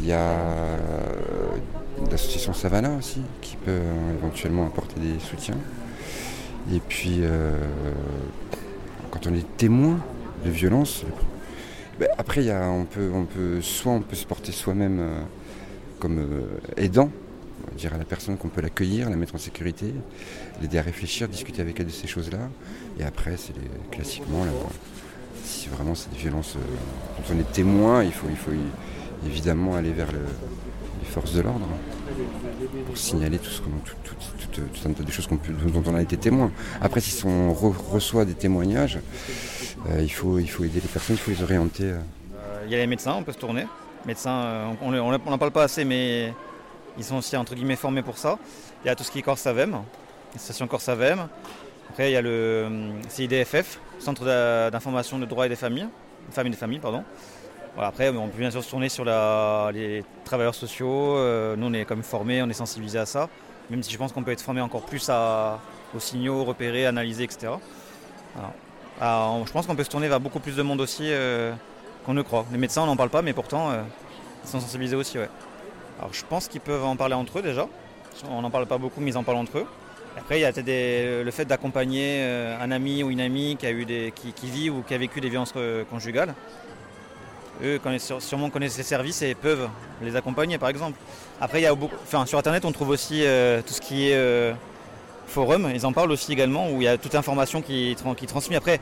Il 0.00 0.06
y 0.06 0.12
a 0.12 0.34
l'association 2.10 2.52
Savannah 2.52 2.96
aussi, 2.96 3.20
qui 3.42 3.56
peut 3.56 3.80
éventuellement 4.18 4.66
apporter 4.66 4.98
des 4.98 5.20
soutiens. 5.20 5.58
Et 6.72 6.80
puis, 6.80 7.18
euh, 7.22 7.52
quand 9.10 9.26
on 9.26 9.34
est 9.34 9.56
témoin 9.56 9.98
de 10.44 10.50
violence, 10.50 11.04
ben, 12.00 12.08
après, 12.18 12.44
y 12.44 12.50
a, 12.50 12.68
on, 12.68 12.84
peut, 12.84 13.10
on 13.14 13.24
peut, 13.24 13.60
soit 13.60 13.92
on 13.92 14.00
peut 14.00 14.16
se 14.16 14.26
porter 14.26 14.50
soi-même 14.52 14.98
euh, 15.00 15.20
comme 16.00 16.18
euh, 16.18 16.42
aidant, 16.76 17.10
dire 17.76 17.94
à 17.94 17.98
la 17.98 18.04
personne 18.04 18.36
qu'on 18.36 18.48
peut 18.48 18.60
l'accueillir, 18.62 19.10
la 19.10 19.16
mettre 19.16 19.34
en 19.34 19.38
sécurité, 19.38 19.92
l'aider 20.60 20.78
à 20.78 20.82
réfléchir, 20.82 21.28
discuter 21.28 21.60
avec 21.62 21.78
elle 21.80 21.86
de 21.86 21.92
ces 21.92 22.06
choses-là. 22.06 22.48
Et 22.98 23.04
après, 23.04 23.36
c'est 23.36 23.52
classiquement, 23.90 24.44
si 25.44 25.68
vraiment 25.68 25.94
c'est 25.94 26.10
des 26.10 26.18
violences 26.18 26.56
dont 26.56 27.34
on 27.34 27.38
est 27.38 27.52
témoin, 27.52 28.02
il 28.02 28.12
faut, 28.12 28.26
il 28.30 28.36
faut 28.36 28.50
évidemment 29.26 29.76
aller 29.76 29.92
vers 29.92 30.10
le- 30.12 30.18
les 31.02 31.08
forces 31.08 31.32
de 31.34 31.42
l'ordre 31.42 31.66
pour 32.86 32.96
signaler 32.96 33.38
tout 33.38 33.50
ce 33.50 33.60
qu'on, 33.60 33.70
tout, 33.84 33.94
tout, 34.52 34.60
tout 34.60 34.88
un 34.88 34.92
tas 34.92 35.02
de 35.02 35.10
choses 35.10 35.28
dont 35.28 35.82
on 35.86 35.94
a 35.94 36.02
été 36.02 36.16
témoin. 36.16 36.50
Après, 36.80 37.00
si 37.00 37.24
on 37.26 37.52
re- 37.52 37.74
reçoit 37.92 38.24
des 38.24 38.34
témoignages, 38.34 38.98
euh, 39.90 40.00
il, 40.02 40.08
faut, 40.12 40.38
il 40.38 40.48
faut 40.48 40.64
aider 40.64 40.80
les 40.80 40.88
personnes, 40.88 41.16
il 41.16 41.18
faut 41.18 41.30
les 41.30 41.42
orienter. 41.42 41.84
euh. 41.84 41.98
Euh, 42.36 42.62
Il 42.66 42.72
y 42.72 42.74
a 42.74 42.78
les 42.78 42.86
médecins, 42.86 43.14
on 43.14 43.22
peut 43.22 43.32
se 43.32 43.38
tourner. 43.38 43.66
Médecins, 44.06 44.30
euh, 44.44 44.72
on 44.82 44.90
n'en 44.92 45.38
parle 45.38 45.50
pas 45.50 45.64
assez, 45.64 45.84
mais 45.84 46.32
ils 46.98 47.04
sont 47.04 47.16
aussi 47.16 47.36
entre 47.36 47.54
guillemets 47.54 47.76
formés 47.76 48.02
pour 48.02 48.18
ça. 48.18 48.38
Il 48.84 48.88
y 48.88 48.90
a 48.90 48.94
tout 48.94 49.02
ce 49.04 49.10
qui 49.10 49.18
est 49.18 49.22
Corse 49.22 49.46
Avem, 49.46 49.78
station 50.36 50.66
Corse 50.66 50.88
Avem. 50.88 51.26
Après, 51.90 52.10
il 52.10 52.12
y 52.14 52.16
a 52.16 52.22
le 52.22 52.68
CIDFF, 53.08 53.78
Centre 53.98 54.24
d'information 54.70 55.18
de 55.18 55.24
droit 55.26 55.46
et 55.46 55.48
des 55.48 55.56
familles, 55.56 55.86
et 56.36 56.50
des 56.50 56.56
familles, 56.56 56.80
pardon. 56.80 57.02
Après, 57.76 58.08
on 58.10 58.28
peut 58.28 58.38
bien 58.38 58.50
sûr 58.50 58.62
se 58.62 58.70
tourner 58.70 58.88
sur 58.88 59.04
les 59.04 60.04
travailleurs 60.24 60.54
sociaux. 60.54 61.16
Euh, 61.16 61.56
nous, 61.56 61.66
on 61.66 61.72
est 61.72 61.84
quand 61.84 61.96
même 61.96 62.04
formés, 62.04 62.40
on 62.42 62.48
est 62.48 62.54
sensibilisés 62.54 63.00
à 63.00 63.06
ça. 63.06 63.28
Même 63.68 63.82
si 63.82 63.92
je 63.92 63.98
pense 63.98 64.12
qu'on 64.12 64.22
peut 64.22 64.30
être 64.30 64.42
formé 64.42 64.60
encore 64.60 64.82
plus 64.82 65.10
aux 65.10 65.98
signaux, 65.98 66.44
repérer, 66.44 66.86
analyser, 66.86 67.24
etc. 67.24 67.52
Ah, 69.00 69.32
je 69.44 69.50
pense 69.50 69.66
qu'on 69.66 69.74
peut 69.74 69.84
se 69.84 69.90
tourner 69.90 70.08
vers 70.08 70.20
beaucoup 70.20 70.38
plus 70.38 70.54
de 70.54 70.62
monde 70.62 70.80
aussi 70.80 71.04
euh, 71.06 71.52
qu'on 72.06 72.14
ne 72.14 72.22
croit. 72.22 72.46
Les 72.52 72.58
médecins, 72.58 72.82
on 72.82 72.86
n'en 72.86 72.96
parle 72.96 73.10
pas, 73.10 73.22
mais 73.22 73.32
pourtant, 73.32 73.70
euh, 73.70 73.82
ils 74.44 74.50
sont 74.50 74.60
sensibilisés 74.60 74.96
aussi. 74.96 75.18
Ouais. 75.18 75.28
Alors, 75.98 76.12
je 76.14 76.24
pense 76.24 76.46
qu'ils 76.46 76.60
peuvent 76.60 76.84
en 76.84 76.94
parler 76.94 77.14
entre 77.14 77.40
eux 77.40 77.42
déjà. 77.42 77.66
On 78.30 78.42
n'en 78.42 78.50
parle 78.50 78.66
pas 78.66 78.78
beaucoup, 78.78 79.00
mais 79.00 79.10
ils 79.10 79.18
en 79.18 79.24
parlent 79.24 79.38
entre 79.38 79.58
eux. 79.58 79.66
Après, 80.16 80.38
il 80.38 80.42
y 80.42 80.44
a 80.44 80.52
peut-être 80.52 81.24
le 81.24 81.30
fait 81.32 81.44
d'accompagner 81.44 82.22
un 82.22 82.70
ami 82.70 83.02
ou 83.02 83.10
une 83.10 83.20
amie 83.20 83.56
qui, 83.58 83.66
a 83.66 83.72
eu 83.72 83.84
qui, 84.14 84.46
vit 84.46 84.70
ou 84.70 84.82
qui 84.86 84.94
a 84.94 84.98
vécu 84.98 85.20
des 85.20 85.28
violences 85.28 85.54
conjugales. 85.90 86.34
Eux 87.62 87.80
sûrement 88.18 88.50
connaissent 88.50 88.76
les 88.78 88.82
services 88.82 89.22
et 89.22 89.34
peuvent 89.34 89.68
les 90.02 90.16
accompagner, 90.16 90.58
par 90.58 90.68
exemple. 90.68 90.98
Après, 91.40 91.60
il 91.60 91.64
y 91.64 91.66
a 91.66 91.74
beaucoup, 91.74 91.94
enfin, 92.02 92.26
sur 92.26 92.38
Internet, 92.38 92.64
on 92.64 92.72
trouve 92.72 92.88
aussi 92.88 93.22
euh, 93.24 93.62
tout 93.62 93.72
ce 93.74 93.80
qui 93.80 94.08
est 94.10 94.16
euh, 94.16 94.52
forum. 95.26 95.70
Ils 95.74 95.86
en 95.86 95.92
parlent 95.92 96.10
aussi 96.10 96.32
également, 96.32 96.70
où 96.70 96.80
il 96.80 96.84
y 96.84 96.88
a 96.88 96.98
toute 96.98 97.14
information 97.14 97.62
qui, 97.62 97.94
tran- 97.96 98.14
qui 98.14 98.26
transmet. 98.26 98.56
Après, 98.56 98.80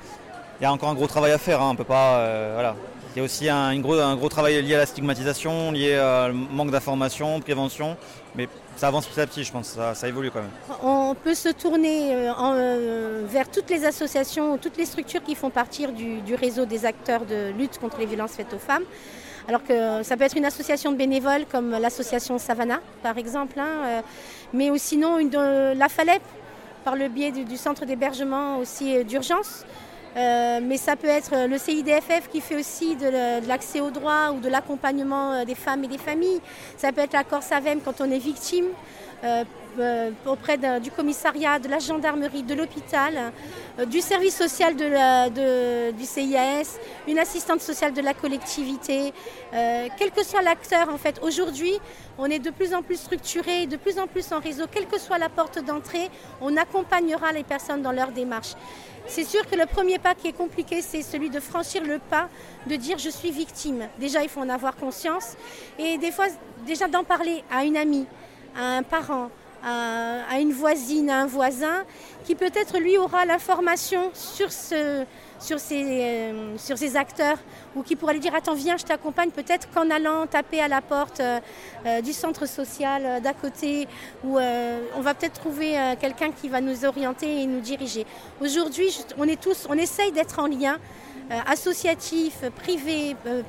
il 0.60 0.62
y 0.64 0.66
a 0.66 0.72
encore 0.72 0.88
un 0.88 0.94
gros 0.94 1.06
travail 1.06 1.32
à 1.32 1.38
faire. 1.38 1.60
hein, 1.60 1.70
On 1.72 1.76
peut 1.76 1.84
pas, 1.84 2.16
euh, 2.18 2.50
voilà. 2.54 2.74
Il 3.14 3.18
y 3.18 3.20
a 3.20 3.24
aussi 3.24 3.48
un, 3.48 3.78
gros, 3.80 3.98
un 3.98 4.16
gros 4.16 4.30
travail 4.30 4.62
lié 4.62 4.74
à 4.74 4.78
la 4.78 4.86
stigmatisation, 4.86 5.70
lié 5.72 5.98
au 6.30 6.32
manque 6.32 6.70
d'information, 6.70 7.40
prévention. 7.40 7.96
Mais 8.34 8.48
ça 8.76 8.88
avance 8.88 9.06
petit 9.06 9.20
à 9.20 9.26
petit, 9.26 9.44
je 9.44 9.52
pense. 9.52 9.78
Ça, 9.94 10.08
évolue 10.08 10.30
quand 10.30 10.40
même. 10.40 10.50
On 10.82 11.14
peut 11.14 11.34
se 11.34 11.48
tourner 11.50 12.14
euh, 12.14 12.32
euh, 12.32 13.22
vers 13.28 13.50
toutes 13.50 13.70
les 13.70 13.84
associations, 13.84 14.58
toutes 14.58 14.76
les 14.76 14.86
structures 14.86 15.22
qui 15.22 15.34
font 15.34 15.50
partie 15.50 15.86
du, 15.92 16.34
réseau 16.34 16.64
des 16.64 16.84
acteurs 16.84 17.24
de 17.24 17.52
lutte 17.56 17.78
contre 17.78 17.98
les 17.98 18.06
violences 18.06 18.32
faites 18.32 18.52
aux 18.52 18.58
femmes. 18.58 18.84
Alors 19.48 19.64
que 19.64 20.02
ça 20.02 20.16
peut 20.16 20.24
être 20.24 20.36
une 20.36 20.44
association 20.44 20.92
de 20.92 20.96
bénévoles 20.96 21.46
comme 21.50 21.70
l'association 21.72 22.38
Savannah, 22.38 22.80
par 23.02 23.18
exemple, 23.18 23.58
hein, 23.58 23.84
euh, 23.84 24.00
mais 24.52 24.70
ou 24.70 24.78
sinon 24.78 25.18
une 25.18 25.30
de 25.30 25.74
la 25.76 25.88
FALEP, 25.88 26.22
par 26.84 26.96
le 26.96 27.08
biais 27.08 27.30
du, 27.30 27.56
centre 27.56 27.84
d'hébergement 27.84 28.58
aussi 28.58 29.04
d'urgence. 29.04 29.64
Euh, 30.16 30.60
mais 30.62 30.76
ça 30.76 30.96
peut 30.96 31.08
être 31.08 31.48
le 31.48 31.56
CIDFF 31.56 32.28
qui 32.30 32.40
fait 32.40 32.56
aussi 32.56 32.96
de, 32.96 33.46
l'accès 33.46 33.80
aux 33.80 33.90
droits 33.90 34.32
ou 34.32 34.40
de 34.40 34.48
l'accompagnement 34.48 35.32
euh, 35.32 35.44
des 35.44 35.54
femmes 35.54 35.84
et 35.84 35.88
des 35.88 35.98
familles. 35.98 36.40
Ça 36.76 36.92
peut 36.92 37.00
être 37.00 37.14
la 37.14 37.24
Corsavem 37.24 37.80
quand 37.80 38.00
on 38.00 38.10
est 38.10 38.18
victime, 38.18 38.66
euh, 39.24 39.44
euh, 39.78 40.10
auprès 40.26 40.58
du 40.80 40.90
commissariat, 40.90 41.58
de 41.58 41.66
la 41.68 41.78
gendarmerie, 41.78 42.42
de 42.42 42.54
l'hôpital, 42.54 43.32
euh, 43.78 43.86
du 43.86 44.02
service 44.02 44.36
social 44.36 44.76
du 44.76 46.04
CIAS, 46.04 46.78
une 47.08 47.18
assistante 47.18 47.62
sociale 47.62 47.94
de 47.94 48.02
la 48.02 48.12
collectivité. 48.12 49.14
Euh, 49.54 49.88
quel 49.98 50.10
que 50.10 50.22
soit 50.24 50.42
l'acteur, 50.42 50.90
en 50.90 50.98
fait, 50.98 51.18
aujourd'hui, 51.22 51.72
on 52.18 52.26
est 52.26 52.38
de 52.38 52.50
plus 52.50 52.74
en 52.74 52.82
plus 52.82 52.96
structuré, 52.96 53.66
de 53.66 53.76
plus 53.76 53.98
en 53.98 54.06
plus 54.06 54.30
en 54.32 54.40
réseau. 54.40 54.64
Quelle 54.70 54.86
que 54.86 55.00
soit 55.00 55.16
la 55.16 55.30
porte 55.30 55.64
d'entrée, 55.64 56.10
on 56.42 56.54
accompagnera 56.58 57.32
les 57.32 57.44
personnes 57.44 57.80
dans 57.80 57.92
leur 57.92 58.12
démarche. 58.12 58.54
C'est 59.06 59.24
sûr 59.24 59.48
que 59.48 59.56
le 59.56 59.66
premier 59.66 59.98
pas 59.98 60.14
qui 60.14 60.28
est 60.28 60.36
compliqué, 60.36 60.80
c'est 60.80 61.02
celui 61.02 61.28
de 61.28 61.40
franchir 61.40 61.82
le 61.84 61.98
pas, 61.98 62.28
de 62.66 62.76
dire 62.76 62.98
je 62.98 63.10
suis 63.10 63.30
victime. 63.30 63.88
Déjà, 63.98 64.22
il 64.22 64.28
faut 64.28 64.40
en 64.40 64.48
avoir 64.48 64.76
conscience. 64.76 65.36
Et 65.78 65.98
des 65.98 66.12
fois, 66.12 66.26
déjà 66.66 66.88
d'en 66.88 67.04
parler 67.04 67.42
à 67.50 67.64
une 67.64 67.76
amie, 67.76 68.06
à 68.56 68.76
un 68.76 68.82
parent, 68.82 69.30
à, 69.64 70.22
à 70.30 70.38
une 70.38 70.52
voisine, 70.52 71.10
à 71.10 71.20
un 71.20 71.26
voisin, 71.26 71.84
qui 72.24 72.34
peut-être 72.34 72.78
lui 72.78 72.96
aura 72.96 73.24
l'information 73.24 74.10
sur, 74.14 74.52
ce, 74.52 75.04
sur, 75.42 75.58
ces, 75.58 75.84
euh, 75.84 76.56
sur 76.56 76.78
ces 76.78 76.96
acteurs, 76.96 77.38
ou 77.74 77.82
qui 77.82 77.96
pourra 77.96 78.12
lui 78.12 78.20
dire 78.20 78.34
Attends, 78.34 78.54
viens, 78.54 78.76
je 78.76 78.84
t'accompagne, 78.84 79.30
peut-être 79.30 79.68
qu'en 79.70 79.90
allant 79.90 80.26
taper 80.26 80.60
à 80.60 80.68
la 80.68 80.80
porte 80.80 81.20
euh, 81.20 81.40
euh, 81.86 82.00
du 82.00 82.12
centre 82.12 82.46
social 82.46 83.20
d'à 83.20 83.32
côté, 83.32 83.88
où 84.24 84.38
on 84.38 85.00
va 85.00 85.14
peut-être 85.14 85.40
trouver 85.40 85.76
quelqu'un 86.00 86.30
qui 86.30 86.48
va 86.48 86.60
nous 86.60 86.84
orienter 86.84 87.42
et 87.42 87.46
nous 87.46 87.60
diriger. 87.60 88.06
Aujourd'hui, 88.40 89.04
on 89.18 89.28
est 89.28 89.40
tous, 89.40 89.66
on 89.68 89.74
essaye 89.74 90.12
d'être 90.12 90.38
en 90.38 90.46
lien 90.46 90.78
associatif, 91.46 92.42
privé, 92.56 93.16
euh, 93.26 93.42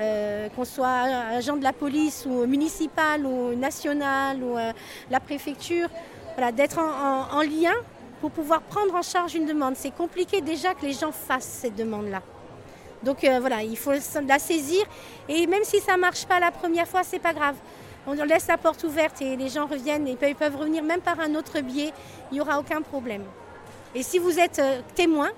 euh, 0.00 0.48
qu'on 0.48 0.64
soit 0.64 0.88
agent 0.88 1.56
de 1.56 1.62
la 1.62 1.72
police 1.72 2.26
ou 2.26 2.46
municipal 2.46 3.24
ou 3.24 3.54
national 3.54 4.42
ou 4.42 4.56
la 5.10 5.20
préfecture, 5.20 5.88
voilà, 6.36 6.50
d'être 6.50 6.78
en 6.78 7.42
lien 7.42 7.74
pour 8.24 8.30
pouvoir 8.30 8.62
prendre 8.62 8.94
en 8.94 9.02
charge 9.02 9.34
une 9.34 9.44
demande. 9.44 9.76
C'est 9.76 9.94
compliqué 9.94 10.40
déjà 10.40 10.72
que 10.72 10.80
les 10.86 10.94
gens 10.94 11.12
fassent 11.12 11.58
cette 11.60 11.76
demande-là. 11.76 12.22
Donc 13.02 13.22
euh, 13.22 13.38
voilà, 13.38 13.62
il 13.62 13.76
faut 13.76 13.92
la 14.26 14.38
saisir 14.38 14.82
et 15.28 15.46
même 15.46 15.62
si 15.62 15.78
ça 15.80 15.96
ne 15.96 16.00
marche 16.00 16.24
pas 16.24 16.40
la 16.40 16.50
première 16.50 16.88
fois, 16.88 17.02
c'est 17.04 17.18
pas 17.18 17.34
grave. 17.34 17.56
On 18.06 18.14
laisse 18.14 18.46
la 18.46 18.56
porte 18.56 18.82
ouverte 18.84 19.20
et 19.20 19.36
les 19.36 19.50
gens 19.50 19.66
reviennent 19.66 20.08
et 20.08 20.12
ils 20.12 20.34
peuvent- 20.36 20.56
revenir 20.56 20.82
même 20.82 21.02
par 21.02 21.20
un 21.20 21.34
autre 21.34 21.60
biais, 21.60 21.92
il 22.30 22.36
n'y 22.36 22.40
aura 22.40 22.58
aucun 22.58 22.80
problème. 22.80 23.24
Et 23.94 24.02
si 24.02 24.18
vous 24.18 24.38
êtes 24.40 24.58
euh, 24.58 24.80
témoin, 24.94 25.28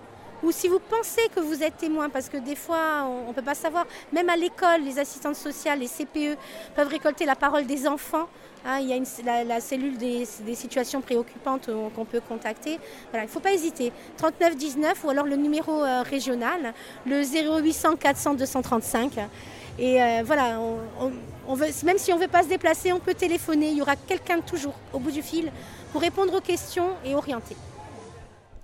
ou 0.44 0.52
si 0.52 0.68
vous 0.68 0.78
pensez 0.78 1.22
que 1.34 1.40
vous 1.40 1.64
êtes 1.64 1.78
témoin, 1.78 2.08
parce 2.08 2.28
que 2.28 2.36
des 2.36 2.54
fois, 2.54 3.04
on 3.04 3.30
ne 3.30 3.32
peut 3.32 3.42
pas 3.42 3.54
savoir, 3.56 3.84
même 4.12 4.28
à 4.28 4.36
l'école, 4.36 4.82
les 4.84 5.00
assistantes 5.00 5.34
sociales, 5.34 5.80
les 5.80 5.88
CPE 5.88 6.36
peuvent 6.76 6.86
récolter 6.88 7.24
la 7.24 7.34
parole 7.34 7.66
des 7.66 7.88
enfants. 7.88 8.28
Hein, 8.66 8.78
il 8.80 8.88
y 8.88 9.28
a 9.28 9.44
la, 9.44 9.60
cellule 9.60 9.96
des, 9.96 10.24
situations 10.54 11.00
préoccupantes 11.00 11.68
euh, 11.68 11.88
qu'on 11.94 12.04
peut 12.04 12.20
contacter. 12.20 12.78
Voilà, 13.10 13.24
il 13.24 13.28
ne 13.28 13.32
faut 13.32 13.40
pas 13.40 13.52
hésiter. 13.52 13.92
39 14.16 14.56
19 14.56 15.04
ou 15.04 15.10
alors 15.10 15.26
le 15.26 15.36
numéro 15.36 15.84
euh, 15.84 16.02
régional, 16.02 16.74
le 17.06 17.22
0800 17.22 17.96
400 17.96 18.34
235. 18.34 19.12
Et 19.78 20.02
euh, 20.02 20.22
voilà, 20.24 20.58
même 21.84 21.98
si 21.98 22.12
on 22.12 22.16
ne 22.16 22.22
veut 22.22 22.28
pas 22.28 22.42
se 22.42 22.48
déplacer, 22.48 22.92
on 22.92 23.00
peut 23.00 23.14
téléphoner. 23.14 23.70
Il 23.70 23.78
y 23.78 23.82
aura 23.82 23.96
quelqu'un 23.96 24.40
toujours 24.40 24.74
au 24.92 24.98
bout 24.98 25.10
du 25.10 25.22
fil 25.22 25.50
pour 25.92 26.00
répondre 26.00 26.34
aux 26.34 26.40
questions 26.40 26.88
et 27.04 27.14
orienter. 27.14 27.56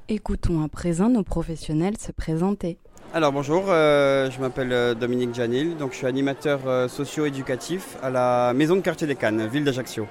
Écoutons 0.08 0.62
à 0.62 0.68
présent 0.68 1.08
nos 1.08 1.22
professionnels 1.22 1.96
se 1.98 2.12
présenter. 2.12 2.78
Alors 3.14 3.30
bonjour, 3.30 3.64
euh, 3.68 4.30
je 4.30 4.40
m'appelle 4.40 4.72
euh, 4.72 4.94
Dominique 4.94 5.34
Janil, 5.34 5.76
donc 5.76 5.92
je 5.92 5.98
suis 5.98 6.06
animateur 6.06 6.60
euh, 6.66 6.88
socio-éducatif 6.88 7.98
à 8.02 8.08
la 8.08 8.54
Maison 8.54 8.74
de 8.74 8.80
quartier 8.80 9.06
des 9.06 9.16
Cannes, 9.16 9.46
ville 9.48 9.64
d'Ajaccio. 9.64 10.06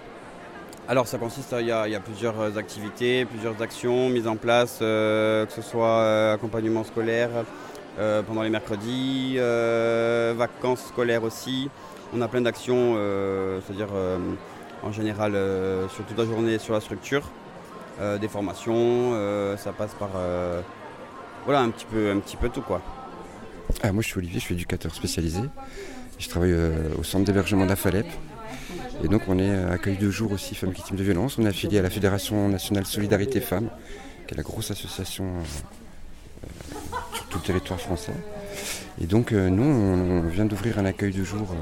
Alors 0.88 1.08
ça 1.08 1.18
consiste, 1.18 1.56
il 1.60 1.66
y, 1.66 1.72
a, 1.72 2.00
plusieurs 2.00 2.60
activités, 2.60 3.26
plusieurs 3.26 3.60
actions 3.60 4.08
mises 4.08 4.28
en 4.28 4.36
place, 4.36 4.78
que 4.80 5.48
ce 5.50 5.62
soit 5.64 6.34
accompagnement 6.34 6.84
scolaire 6.84 7.30
pendant 8.28 8.42
les 8.42 8.50
mercredis, 8.50 9.38
vacances 10.38 10.88
scolaires 10.90 11.24
aussi. 11.24 11.70
On 12.14 12.22
a 12.22 12.28
plein 12.28 12.42
d'actions, 12.42 12.98
c'est-à-dire 13.66 13.88
en 14.84 14.92
général 14.92 15.34
sur 15.96 16.04
toute 16.04 16.18
la 16.18 16.26
journée 16.26 16.60
sur 16.60 16.74
la 16.74 16.82
structure, 16.82 17.24
des 18.20 18.28
formations, 18.28 19.14
ça 19.56 19.72
passe 19.72 19.94
par 19.94 20.10
voilà 21.46 21.62
un 21.62 21.70
petit 21.70 21.86
peu, 21.86 22.12
un 22.12 22.20
petit 22.20 22.38
peu 22.38 22.50
tout 22.50 22.62
quoi. 22.62 22.82
Ah, 23.84 23.92
moi 23.92 24.02
je 24.02 24.08
suis 24.08 24.18
Olivier, 24.18 24.40
je 24.40 24.46
suis 24.46 24.56
éducateur 24.56 24.94
spécialisé. 24.94 25.42
Je 26.20 26.30
travaille 26.30 26.52
euh, 26.52 26.90
au 27.00 27.04
centre 27.04 27.26
d'hébergement 27.26 27.64
de 27.64 27.70
la 27.70 27.76
FALEP. 27.76 28.06
Et 29.04 29.08
donc 29.08 29.24
on 29.28 29.40
est 29.40 29.50
euh, 29.50 29.74
accueil 29.74 29.98
de 29.98 30.12
jour 30.12 30.32
aussi 30.32 30.54
femmes 30.54 30.72
victimes 30.72 30.98
de 30.98 31.04
violences. 31.04 31.40
On 31.40 31.46
est 31.46 31.50
affilié 31.50 31.80
à 31.80 31.82
la 31.82 31.90
Fédération 31.90 32.48
nationale 32.48 32.86
Solidarité 32.86 33.42
Femmes, 33.42 33.70
qui 34.28 34.36
est 34.36 34.38
la 34.38 34.44
grosse 34.44 34.70
association 34.70 35.26
euh, 35.26 36.48
sur 37.14 37.26
tout 37.26 37.40
le 37.40 37.44
territoire 37.44 37.80
français. 37.80 38.14
Et 39.02 39.08
donc 39.08 39.32
nous 39.32 39.64
on, 39.64 40.22
vient 40.28 40.46
d'ouvrir 40.46 40.78
un 40.78 40.86
accueil 40.86 41.12
de 41.12 41.24
jour. 41.24 41.56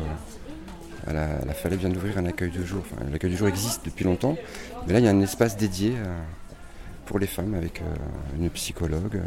la, 1.07 1.53
FALEP 1.53 1.79
vient 1.79 1.89
d'ouvrir 1.89 2.17
un 2.17 2.25
accueil 2.25 2.51
de 2.51 2.65
jour. 2.65 2.83
L'accueil 3.11 3.31
de 3.31 3.37
jour 3.37 3.47
existe 3.47 3.85
depuis 3.85 4.03
longtemps. 4.03 4.35
Mais 4.87 4.93
là 4.93 4.99
il 4.99 5.05
y 5.05 5.07
a 5.07 5.11
un 5.11 5.21
espace 5.21 5.55
dédié 5.55 5.93
pour 7.05 7.19
les 7.19 7.27
femmes 7.27 7.53
avec 7.53 7.81
une 8.37 8.49
psychologue. 8.49 9.21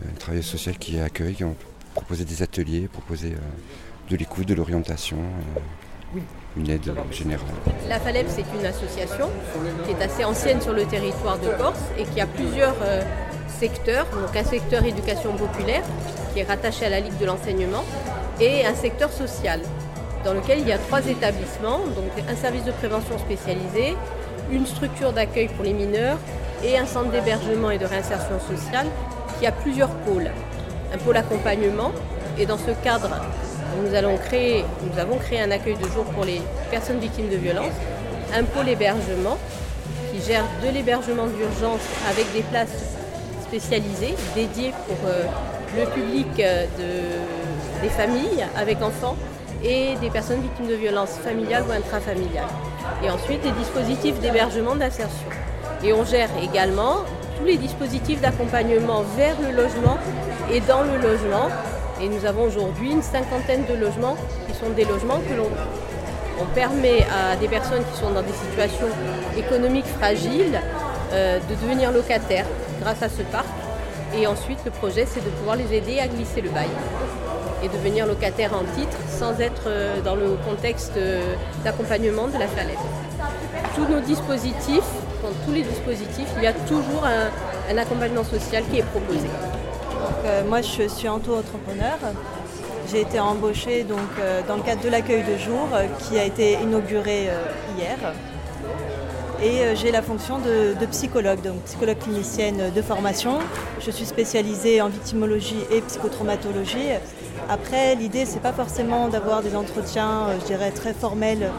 Euh, 0.00 0.08
un 0.10 0.18
travailleur 0.18 0.44
social 0.44 0.78
qui 0.78 0.98
accueille, 0.98 1.34
qui 1.34 1.44
ont 1.44 1.56
proposé 1.94 2.24
des 2.24 2.42
ateliers, 2.42 2.88
proposé 2.88 3.32
euh, 3.32 4.10
de 4.10 4.16
l'écoute, 4.16 4.46
de 4.46 4.54
l'orientation, 4.54 5.18
euh, 5.18 6.20
une 6.56 6.68
aide 6.68 6.92
générale. 7.10 7.46
La 7.88 7.98
FALEP, 7.98 8.26
c'est 8.28 8.44
une 8.58 8.66
association 8.66 9.30
qui 9.84 9.92
est 9.92 10.04
assez 10.04 10.24
ancienne 10.24 10.60
sur 10.60 10.72
le 10.72 10.84
territoire 10.84 11.38
de 11.38 11.48
Corse 11.56 11.80
et 11.98 12.04
qui 12.04 12.20
a 12.20 12.26
plusieurs 12.26 12.76
euh, 12.82 13.02
secteurs. 13.48 14.06
Donc 14.10 14.36
un 14.36 14.44
secteur 14.44 14.84
éducation 14.84 15.34
populaire 15.36 15.82
qui 16.32 16.40
est 16.40 16.44
rattaché 16.44 16.86
à 16.86 16.90
la 16.90 17.00
Ligue 17.00 17.16
de 17.18 17.24
l'enseignement 17.24 17.84
et 18.40 18.66
un 18.66 18.74
secteur 18.74 19.10
social 19.12 19.60
dans 20.24 20.34
lequel 20.34 20.60
il 20.60 20.68
y 20.68 20.72
a 20.72 20.78
trois 20.78 21.04
établissements, 21.06 21.78
donc 21.78 22.12
un 22.28 22.36
service 22.36 22.64
de 22.64 22.72
prévention 22.72 23.18
spécialisé, 23.18 23.96
une 24.52 24.66
structure 24.66 25.12
d'accueil 25.12 25.48
pour 25.48 25.64
les 25.64 25.72
mineurs 25.72 26.18
et 26.64 26.78
un 26.78 26.86
centre 26.86 27.10
d'hébergement 27.10 27.70
et 27.70 27.78
de 27.78 27.86
réinsertion 27.86 28.38
sociale 28.38 28.86
qui 29.42 29.48
a 29.48 29.50
plusieurs 29.50 29.88
pôles. 30.06 30.30
Un 30.94 30.98
pôle 30.98 31.16
accompagnement 31.16 31.90
et 32.38 32.46
dans 32.46 32.58
ce 32.58 32.70
cadre, 32.84 33.10
nous, 33.82 33.92
avons 33.92 34.16
créé 34.16 34.64
un 35.40 35.50
accueil 35.50 35.74
de 35.74 35.88
jour 35.88 36.04
pour 36.14 36.24
les 36.24 36.40
personnes 36.70 37.00
victimes 37.00 37.28
de 37.28 37.34
violences, 37.36 37.74
un 38.32 38.44
pôle 38.44 38.68
hébergement 38.68 39.36
qui 40.12 40.22
gère 40.24 40.44
de 40.64 40.68
l'hébergement 40.72 41.26
d'urgence 41.26 41.80
avec 42.08 42.32
des 42.32 42.42
places 42.42 42.94
spécialisées 43.48 44.14
dédiées 44.36 44.72
pour 44.86 44.98
euh, 45.08 45.24
le 45.76 45.86
public 45.90 46.28
euh, 46.38 46.66
de- 46.78 47.82
des 47.82 47.88
familles 47.88 48.46
avec 48.56 48.80
enfants 48.80 49.16
et 49.64 49.96
des 50.00 50.10
personnes 50.10 50.40
victimes 50.40 50.68
de 50.68 50.74
violences 50.74 51.16
familiales 51.24 51.64
ou 51.68 51.72
intrafamiliales. 51.72 52.46
Et 53.02 53.10
ensuite 53.10 53.42
des 53.42 53.50
dispositifs 53.50 54.20
d'hébergement 54.20 54.76
d'insertion. 54.76 55.26
Et 55.82 55.92
on 55.92 56.04
gère 56.04 56.28
également 56.40 56.98
tous 57.42 57.48
les 57.48 57.56
dispositifs 57.56 58.20
d'accompagnement 58.20 59.02
vers 59.16 59.34
le 59.40 59.50
logement 59.50 59.98
et 60.52 60.60
dans 60.60 60.82
le 60.84 60.96
logement. 60.96 61.48
Et 62.00 62.08
nous 62.08 62.24
avons 62.24 62.44
aujourd'hui 62.44 62.92
une 62.92 63.02
cinquantaine 63.02 63.64
de 63.68 63.74
logements 63.74 64.16
qui 64.46 64.54
sont 64.54 64.70
des 64.70 64.84
logements 64.84 65.18
que 65.28 65.34
l'on 65.34 65.48
On 66.40 66.46
permet 66.54 67.02
à 67.02 67.34
des 67.36 67.48
personnes 67.48 67.82
qui 67.92 67.98
sont 67.98 68.12
dans 68.12 68.22
des 68.22 68.32
situations 68.32 68.86
économiques 69.36 69.86
fragiles 69.98 70.60
euh, 71.12 71.40
de 71.40 71.54
devenir 71.54 71.90
locataires 71.90 72.46
grâce 72.80 73.02
à 73.02 73.08
ce 73.08 73.22
parc. 73.22 73.46
Et 74.16 74.26
ensuite, 74.28 74.58
le 74.64 74.70
projet, 74.70 75.04
c'est 75.04 75.24
de 75.24 75.30
pouvoir 75.30 75.56
les 75.56 75.74
aider 75.74 75.98
à 75.98 76.06
glisser 76.06 76.42
le 76.42 76.50
bail 76.50 76.70
et 77.64 77.68
devenir 77.68 78.06
locataires 78.06 78.52
en 78.54 78.64
titre 78.78 78.96
sans 79.08 79.40
être 79.40 79.64
euh, 79.66 80.00
dans 80.00 80.14
le 80.14 80.36
contexte 80.48 80.96
euh, 80.96 81.34
d'accompagnement 81.64 82.28
de 82.28 82.38
la 82.38 82.46
falaise. 82.46 82.86
Tous 83.74 83.86
nos 83.86 84.00
dispositifs, 84.00 84.92
dans 85.22 85.32
tous 85.46 85.52
les 85.52 85.62
dispositifs, 85.62 86.28
il 86.36 86.42
y 86.42 86.46
a 86.46 86.52
toujours 86.52 87.04
un, 87.04 87.76
accompagnement 87.78 88.24
social 88.24 88.64
qui 88.70 88.80
est 88.80 88.82
proposé. 88.82 89.28
moi, 90.48 90.60
je 90.60 90.88
suis 90.88 91.08
auto-entrepreneur. 91.08 91.98
J'ai 92.90 93.00
été 93.00 93.18
embauchée 93.18 93.84
donc, 93.84 93.98
dans 94.46 94.56
le 94.56 94.62
cadre 94.62 94.82
de 94.82 94.90
l'accueil 94.90 95.22
de 95.22 95.38
jour 95.38 95.68
qui 96.00 96.18
a 96.18 96.24
été 96.24 96.54
inauguré 96.54 97.28
hier 97.78 97.96
et 99.42 99.64
euh, 99.64 99.74
j'ai 99.74 99.90
la 99.90 100.02
fonction 100.02 100.38
de, 100.38 100.86
psychologue, 100.86 101.42
donc 101.42 101.62
psychologue 101.64 101.98
clinicienne 101.98 102.70
de 102.72 102.82
formation. 102.82 103.40
Je 103.80 103.90
suis 103.90 104.04
spécialisée 104.04 104.80
en 104.80 104.88
victimologie 104.88 105.58
et 105.72 105.80
psychotraumatologie. 105.80 106.90
Après, 107.48 107.96
l'idée, 107.96 108.24
c'est 108.24 108.40
pas 108.40 108.52
forcément 108.52 109.08
d'avoir 109.08 109.42
des 109.42 109.56
entretiens, 109.56 110.28
euh, 110.28 110.36
je 110.40 110.46
dirais, 110.46 110.70
très 110.70 110.94
formels 110.94 111.50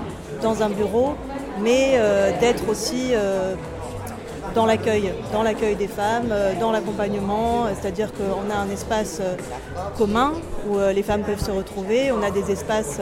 dans 0.42 0.64
un 0.64 0.70
bureau, 0.70 1.16
mais 1.62 1.94
euh, 1.96 2.32
d'être 2.40 2.68
aussi 2.70 3.14
dans 4.56 4.66
l'accueil, 4.66 5.14
dans 5.32 5.44
l'accueil 5.44 5.76
des 5.76 5.88
femmes, 5.88 6.34
dans 6.60 6.72
l'accompagnement, 6.72 7.66
c'est-à-dire 7.74 8.12
qu'on 8.14 8.52
a 8.52 8.56
un 8.56 8.70
espace 8.70 9.22
commun 9.98 10.34
où 10.70 10.78
les 10.94 11.04
femmes 11.04 11.24
peuvent 11.24 11.44
se 11.44 11.52
retrouver, 11.52 12.12
on 12.12 12.22
a 12.22 12.32
des 12.32 12.52
espaces 12.52 13.00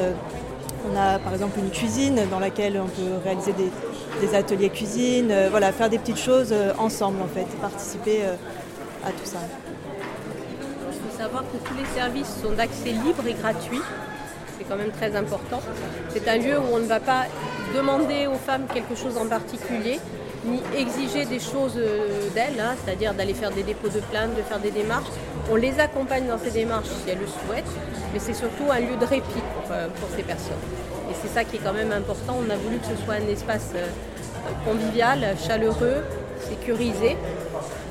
on 0.90 0.98
a 0.98 1.20
par 1.20 1.34
exemple 1.34 1.60
une 1.60 1.70
cuisine 1.70 2.20
dans 2.30 2.40
laquelle 2.40 2.80
on 2.82 2.88
peut 2.88 3.18
réaliser 3.24 3.54
des, 3.54 4.36
ateliers 4.36 4.70
cuisine, 4.70 5.30
euh, 5.32 5.48
voilà, 5.50 5.72
faire 5.72 5.90
des 5.90 5.98
petites 5.98 6.20
choses 6.20 6.50
euh, 6.52 6.74
ensemble 6.78 7.22
en 7.22 7.28
fait, 7.28 7.46
participer 7.60 8.20
euh, 8.24 8.36
à 9.04 9.10
tout 9.10 9.26
ça. 9.26 9.40
Il 10.92 11.10
faut 11.10 11.18
savoir 11.18 11.44
que 11.44 11.58
tous 11.58 11.74
les 11.74 11.86
services 12.00 12.30
sont 12.44 12.52
d'accès 12.52 12.92
libre 12.92 13.26
et 13.28 13.34
gratuit. 13.34 13.82
C'est 14.58 14.66
quand 14.66 14.76
même 14.76 14.92
très 14.92 15.16
important. 15.16 15.60
C'est 16.10 16.28
un 16.28 16.38
lieu 16.38 16.60
où 16.60 16.76
on 16.76 16.80
ne 16.80 16.86
va 16.86 17.00
pas 17.00 17.26
demander 17.74 18.28
aux 18.28 18.38
femmes 18.38 18.66
quelque 18.74 18.96
chose 18.96 19.18
en 19.18 19.28
particulier, 19.28 20.00
ni 20.46 20.62
exiger 20.78 21.26
des 21.26 21.40
choses 21.40 21.80
d'elles, 22.34 22.60
hein, 22.60 22.76
c'est-à-dire 22.84 23.14
d'aller 23.14 23.34
faire 23.34 23.52
des 23.52 23.64
dépôts 23.64 23.90
de 23.90 24.00
plainte, 24.00 24.36
de 24.36 24.42
faire 24.42 24.60
des 24.60 24.72
démarches. 24.72 25.10
On 25.52 25.56
les 25.56 25.80
accompagne 25.80 26.28
dans 26.28 26.38
ces 26.38 26.52
démarches 26.52 26.88
si 26.88 27.10
elles 27.10 27.20
le 27.20 27.28
souhaitent, 27.28 27.66
mais 28.14 28.20
c'est 28.20 28.34
surtout 28.34 28.72
un 28.72 28.80
lieu 28.80 28.96
de 29.00 29.06
répit 29.06 29.44
pour, 29.56 29.72
euh, 29.72 29.88
ces 30.16 30.24
personnes. 30.24 30.54
Et 31.10 31.14
c'est 31.22 31.28
ça 31.28 31.44
qui 31.44 31.58
est 31.58 31.60
quand 31.60 31.74
même 31.74 31.92
important. 31.92 32.38
On 32.40 32.50
a 32.50 32.56
voulu 32.56 32.78
que 32.78 32.86
ce 32.86 33.04
soit 33.04 33.16
un 33.16 33.28
espace 33.28 33.72
euh, 33.76 33.88
convivial, 34.66 35.36
chaleureux, 35.48 36.04
sécurisé. 36.48 37.18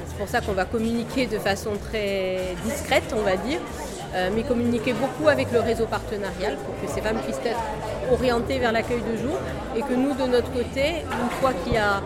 C'est 0.09 0.17
pour 0.19 0.29
ça 0.29 0.41
qu'on 0.41 0.53
va 0.53 0.65
communiquer 0.65 1.27
de 1.27 1.39
façon 1.39 1.71
très 1.91 2.55
discrète, 2.65 3.15
on 3.17 3.23
va 3.23 3.37
dire, 3.37 3.61
euh, 3.61 3.90
mais 4.35 4.43
communiquer 4.43 4.93
beaucoup 4.93 5.29
avec 5.29 5.53
le 5.53 5.61
réseau 5.61 5.87
partenarial 5.87 6.57
pour 6.65 6.75
que 6.81 6.93
ces 6.93 7.01
femmes 7.01 7.19
puissent 7.19 7.41
être 7.45 7.61
orientées 8.13 8.59
vers 8.59 8.73
l'accueil 8.73 9.01
de 9.01 9.17
jour 9.17 9.37
et 9.77 9.83
que 9.83 9.95
nous, 9.95 10.15
de 10.15 10.27
notre 10.27 10.53
côté, 10.53 11.05
une 11.05 11.31
fois 11.41 11.53
qu'il 11.53 11.75
y 11.75 11.79
a 11.79 12.03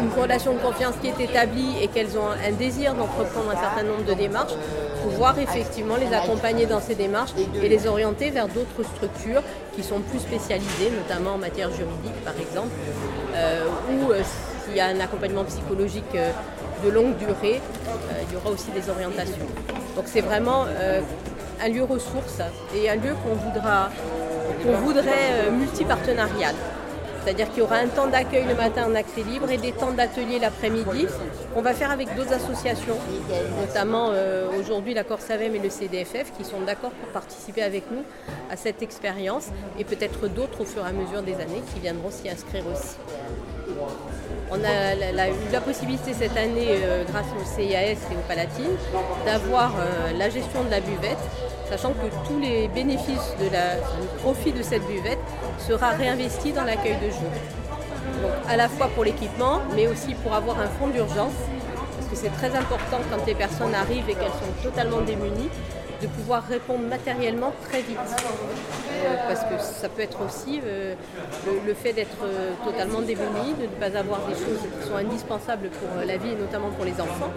une 0.00 0.20
relation 0.20 0.54
de 0.54 0.58
confiance 0.58 0.94
qui 1.00 1.08
est 1.08 1.20
établie 1.20 1.74
et 1.82 1.88
qu'elles 1.88 2.16
ont 2.18 2.28
un 2.28 2.52
désir 2.52 2.94
d'entreprendre 2.94 3.50
un 3.50 3.60
certain 3.60 3.82
nombre 3.82 4.04
de 4.04 4.14
démarches, 4.14 4.54
pouvoir 5.02 5.38
effectivement 5.38 5.96
les 5.96 6.14
accompagner 6.14 6.66
dans 6.66 6.80
ces 6.80 6.94
démarches 6.94 7.32
et 7.62 7.68
les 7.68 7.86
orienter 7.86 8.30
vers 8.30 8.48
d'autres 8.48 8.82
structures 8.96 9.42
qui 9.74 9.82
sont 9.82 10.00
plus 10.00 10.20
spécialisées, 10.20 10.90
notamment 10.90 11.34
en 11.34 11.38
matière 11.38 11.70
juridique 11.70 12.24
par 12.24 12.34
exemple, 12.40 12.74
euh, 13.34 13.66
ou 13.92 14.12
euh, 14.12 14.22
s'il 14.64 14.76
y 14.76 14.80
a 14.80 14.86
un 14.86 15.00
accompagnement 15.00 15.44
psychologique 15.44 16.04
euh, 16.14 16.30
de 16.84 16.90
longue 16.90 17.16
durée, 17.16 17.60
il 18.28 18.34
y 18.34 18.36
aura 18.36 18.50
aussi 18.50 18.70
des 18.70 18.90
orientations. 18.90 19.46
Donc 19.96 20.04
c'est 20.06 20.20
vraiment 20.20 20.66
un 21.60 21.68
lieu 21.68 21.82
ressource 21.82 22.40
et 22.74 22.88
un 22.88 22.96
lieu 22.96 23.14
qu'on 23.24 23.34
voudra 23.34 23.90
qu'on 24.62 24.72
voudrait 24.72 25.50
multipartenarial. 25.50 26.54
C'est-à-dire 27.26 27.48
qu'il 27.50 27.58
y 27.58 27.62
aura 27.62 27.78
un 27.78 27.88
temps 27.88 28.06
d'accueil 28.06 28.44
le 28.46 28.54
matin 28.54 28.86
en 28.88 28.94
accès 28.94 29.24
libre 29.24 29.50
et 29.50 29.56
des 29.56 29.72
temps 29.72 29.90
d'atelier 29.90 30.38
l'après-midi. 30.38 31.06
On 31.56 31.60
va 31.60 31.74
faire 31.74 31.90
avec 31.90 32.14
d'autres 32.14 32.32
associations, 32.32 32.96
notamment 33.60 34.10
euh, 34.12 34.46
aujourd'hui 34.60 34.94
la 34.94 35.02
Corsavem 35.02 35.52
et 35.56 35.58
le 35.58 35.68
CDFF, 35.68 36.32
qui 36.38 36.44
sont 36.44 36.60
d'accord 36.60 36.92
pour 36.92 37.08
participer 37.08 37.64
avec 37.64 37.90
nous 37.90 38.04
à 38.48 38.56
cette 38.56 38.80
expérience 38.80 39.48
et 39.76 39.82
peut-être 39.82 40.28
d'autres 40.28 40.60
au 40.60 40.64
fur 40.64 40.84
et 40.84 40.88
à 40.88 40.92
mesure 40.92 41.22
des 41.22 41.34
années 41.34 41.64
qui 41.74 41.80
viendront 41.80 42.12
s'y 42.12 42.28
inscrire 42.28 42.62
aussi. 42.72 42.94
On 44.50 44.62
a 44.64 45.28
eu 45.28 45.32
la 45.52 45.60
possibilité 45.60 46.12
cette 46.14 46.36
année, 46.36 46.68
euh, 46.70 47.04
grâce 47.04 47.26
au 47.38 47.44
CIAS 47.44 47.92
et 48.10 48.16
au 48.16 48.28
Palatine, 48.28 48.76
d'avoir 49.24 49.74
euh, 49.76 50.12
la 50.16 50.30
gestion 50.30 50.64
de 50.64 50.70
la 50.70 50.80
buvette 50.80 51.18
sachant 51.68 51.90
que 51.90 52.28
tous 52.28 52.38
les 52.38 52.68
bénéfices 52.68 53.34
de 53.40 53.46
du 53.46 54.08
profit 54.22 54.52
de 54.52 54.62
cette 54.62 54.86
buvette 54.86 55.18
sera 55.58 55.90
réinvesti 55.90 56.52
dans 56.52 56.64
l'accueil 56.64 56.96
de 56.96 57.10
jour. 57.10 58.30
À 58.48 58.56
la 58.56 58.68
fois 58.68 58.88
pour 58.94 59.04
l'équipement, 59.04 59.60
mais 59.74 59.86
aussi 59.88 60.14
pour 60.14 60.32
avoir 60.32 60.60
un 60.60 60.68
fonds 60.78 60.88
d'urgence, 60.88 61.34
parce 61.96 62.08
que 62.08 62.16
c'est 62.16 62.34
très 62.36 62.56
important 62.56 62.98
quand 63.10 63.26
les 63.26 63.34
personnes 63.34 63.74
arrivent 63.74 64.08
et 64.08 64.14
qu'elles 64.14 64.26
sont 64.28 64.62
totalement 64.62 65.00
démunies, 65.00 65.50
de 66.02 66.06
pouvoir 66.08 66.46
répondre 66.46 66.86
matériellement 66.86 67.52
très 67.68 67.80
vite. 67.82 67.98
Euh, 67.98 69.14
parce 69.28 69.40
que 69.40 69.58
ça 69.58 69.88
peut 69.88 70.02
être 70.02 70.18
aussi 70.24 70.60
euh, 70.64 70.94
le, 71.66 71.74
fait 71.74 71.92
d'être 71.92 72.16
euh, 72.24 72.52
totalement 72.64 73.00
démuni, 73.00 73.54
de 73.58 73.62
ne 73.62 73.90
pas 73.90 73.96
avoir 73.98 74.20
des 74.26 74.34
choses 74.34 74.60
qui 74.80 74.88
sont 74.88 74.96
indispensables 74.96 75.68
pour 75.68 76.04
la 76.04 76.16
vie 76.16 76.30
et 76.30 76.36
notamment 76.36 76.70
pour 76.70 76.84
les 76.84 77.00
enfants. 77.00 77.32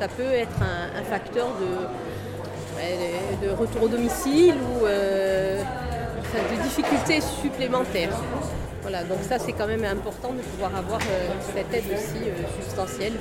Ça 0.00 0.08
peut 0.08 0.32
être 0.32 0.60
un 0.60 1.02
facteur 1.04 1.46
de, 1.60 3.48
retour 3.50 3.84
au 3.84 3.88
domicile 3.88 4.54
ou 4.54 4.84
de 4.84 6.62
difficultés 6.62 7.20
supplémentaires. 7.20 8.10
Voilà, 8.82 9.04
donc 9.04 9.18
ça 9.26 9.38
c'est 9.38 9.52
quand 9.52 9.68
même 9.68 9.84
important 9.84 10.32
de 10.32 10.40
pouvoir 10.40 10.74
avoir 10.74 10.98
cette 11.54 11.72
aide 11.72 11.84
aussi 11.94 12.24
substantielle 12.60 13.12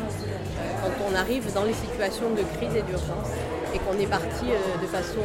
quand 0.81 1.11
on 1.11 1.15
arrive 1.15 1.53
dans 1.53 1.63
les 1.63 1.73
situations 1.73 2.31
de 2.31 2.41
crise 2.57 2.75
et 2.75 2.81
d'urgence 2.81 3.29
et 3.73 3.79
qu'on 3.79 3.97
est 3.99 4.07
parti 4.07 4.45
de 4.81 4.87
façon 4.87 5.21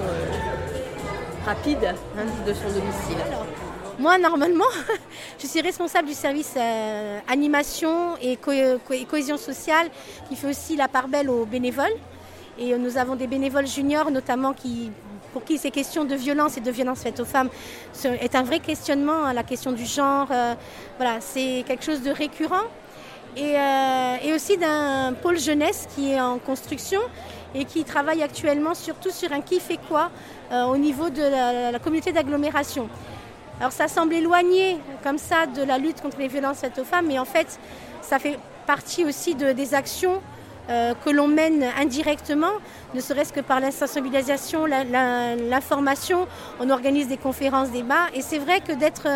rapide 1.44 1.94
hein, 2.16 2.24
de 2.46 2.52
son 2.52 2.68
domicile. 2.68 3.18
Moi, 3.98 4.16
normalement, 4.18 4.64
je 5.38 5.46
suis 5.46 5.60
responsable 5.60 6.08
du 6.08 6.14
service 6.14 6.54
animation 7.28 8.16
et 8.22 8.36
cohésion 8.36 9.36
sociale 9.36 9.88
qui 10.28 10.36
fait 10.36 10.48
aussi 10.48 10.76
la 10.76 10.88
part 10.88 11.08
belle 11.08 11.30
aux 11.30 11.44
bénévoles. 11.44 11.96
Et 12.58 12.76
nous 12.76 12.96
avons 12.96 13.14
des 13.14 13.26
bénévoles 13.26 13.66
juniors 13.66 14.10
notamment 14.10 14.52
qui, 14.52 14.90
pour 15.32 15.44
qui 15.44 15.58
ces 15.58 15.70
questions 15.70 16.04
de 16.04 16.14
violence 16.14 16.56
et 16.56 16.60
de 16.60 16.70
violence 16.70 17.00
faites 17.00 17.20
aux 17.20 17.24
femmes 17.24 17.50
est 18.20 18.34
un 18.34 18.42
vrai 18.42 18.60
questionnement, 18.60 19.24
hein, 19.24 19.32
la 19.32 19.42
question 19.42 19.72
du 19.72 19.84
genre. 19.84 20.28
Euh, 20.30 20.54
voilà, 20.96 21.20
c'est 21.20 21.64
quelque 21.66 21.84
chose 21.84 22.02
de 22.02 22.10
récurrent. 22.10 22.64
Euh, 23.40 24.16
et, 24.24 24.32
aussi 24.32 24.56
d'un 24.56 25.12
pôle 25.12 25.38
jeunesse 25.38 25.86
qui 25.94 26.12
est 26.12 26.20
en 26.20 26.38
construction 26.38 27.00
et 27.54 27.64
qui 27.64 27.84
travaille 27.84 28.22
actuellement 28.22 28.74
surtout 28.74 29.10
sur 29.10 29.32
un 29.32 29.40
qui 29.40 29.60
fait 29.60 29.78
quoi 29.88 30.10
euh, 30.52 30.64
au 30.64 30.76
niveau 30.76 31.08
de 31.08 31.22
la, 31.72 31.78
communauté 31.78 32.12
d'agglomération. 32.12 32.88
Alors 33.60 33.72
ça 33.72 33.88
semble 33.88 34.14
éloigné 34.14 34.78
comme 35.02 35.18
ça 35.18 35.46
de 35.46 35.62
la 35.62 35.78
lutte 35.78 36.00
contre 36.00 36.18
les 36.18 36.28
violences 36.28 36.58
faites 36.58 36.78
aux 36.78 36.84
femmes, 36.84 37.06
mais 37.06 37.18
en 37.18 37.24
fait 37.24 37.58
ça 38.02 38.18
fait 38.18 38.38
partie 38.66 39.04
aussi 39.04 39.34
de, 39.34 39.52
des 39.52 39.74
actions 39.74 40.20
euh, 40.70 40.94
que 41.04 41.10
l'on 41.10 41.28
mène 41.28 41.64
indirectement, 41.78 42.52
ne 42.94 43.00
serait-ce 43.00 43.32
que 43.32 43.40
par 43.40 43.60
la 43.60 43.70
sensibilisation, 43.70 44.66
l'information. 44.66 46.26
On 46.60 46.68
organise 46.68 47.08
des 47.08 47.16
conférences, 47.16 47.70
débats. 47.70 48.08
Et 48.14 48.20
c'est 48.20 48.38
vrai 48.38 48.60
que 48.60 48.72
d'être 48.72 49.08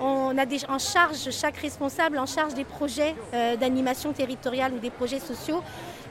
on 0.00 0.36
a 0.38 0.44
en 0.68 0.78
charge, 0.78 1.30
chaque 1.30 1.56
responsable 1.56 2.18
en 2.18 2.26
charge 2.26 2.54
des 2.54 2.64
projets 2.64 3.14
euh, 3.34 3.56
d'animation 3.56 4.12
territoriale 4.12 4.72
ou 4.74 4.78
des 4.78 4.90
projets 4.90 5.20
sociaux. 5.20 5.62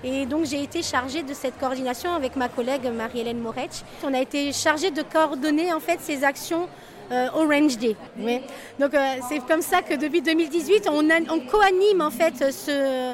Et 0.03 0.25
donc 0.25 0.45
j'ai 0.45 0.63
été 0.63 0.81
chargée 0.81 1.23
de 1.23 1.33
cette 1.33 1.59
coordination 1.59 2.13
avec 2.13 2.35
ma 2.35 2.49
collègue 2.49 2.85
Marie-Hélène 2.91 3.39
Moretsch. 3.39 3.83
On 4.03 4.13
a 4.13 4.19
été 4.19 4.51
chargé 4.51 4.89
de 4.89 5.03
coordonner 5.03 5.73
en 5.73 5.79
fait 5.79 5.99
ces 6.01 6.23
actions 6.23 6.67
Orange 7.33 7.77
Day. 7.77 7.97
Donc 8.79 8.93
c'est 9.27 9.45
comme 9.45 9.61
ça 9.61 9.81
que 9.81 9.95
depuis 9.95 10.21
2018, 10.21 10.87
on, 10.89 11.09
on 11.29 11.39
co-anime 11.41 11.99
en 11.99 12.09
fait 12.09 12.53
ce, 12.53 13.13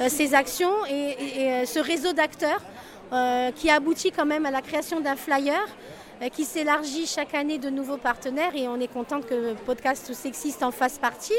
euh, 0.00 0.08
ces 0.10 0.34
actions 0.34 0.84
et, 0.90 1.16
euh, 1.38 1.64
ce 1.64 1.78
réseau 1.78 2.12
d'acteurs 2.12 2.60
euh, 3.12 3.50
qui 3.52 3.70
aboutit 3.70 4.10
quand 4.10 4.26
même 4.26 4.44
à 4.44 4.50
la 4.50 4.60
création 4.60 5.00
d'un 5.00 5.16
flyer 5.16 5.60
qui 6.32 6.44
s'élargit 6.44 7.06
chaque 7.06 7.34
année 7.34 7.58
de 7.58 7.70
nouveaux 7.70 7.98
partenaires 7.98 8.54
et 8.54 8.68
on 8.68 8.80
est 8.80 8.92
content 8.92 9.20
que 9.20 9.54
Podcast 9.54 10.12
Sexiste 10.12 10.62
en 10.62 10.70
fasse 10.70 10.98
partie. 10.98 11.34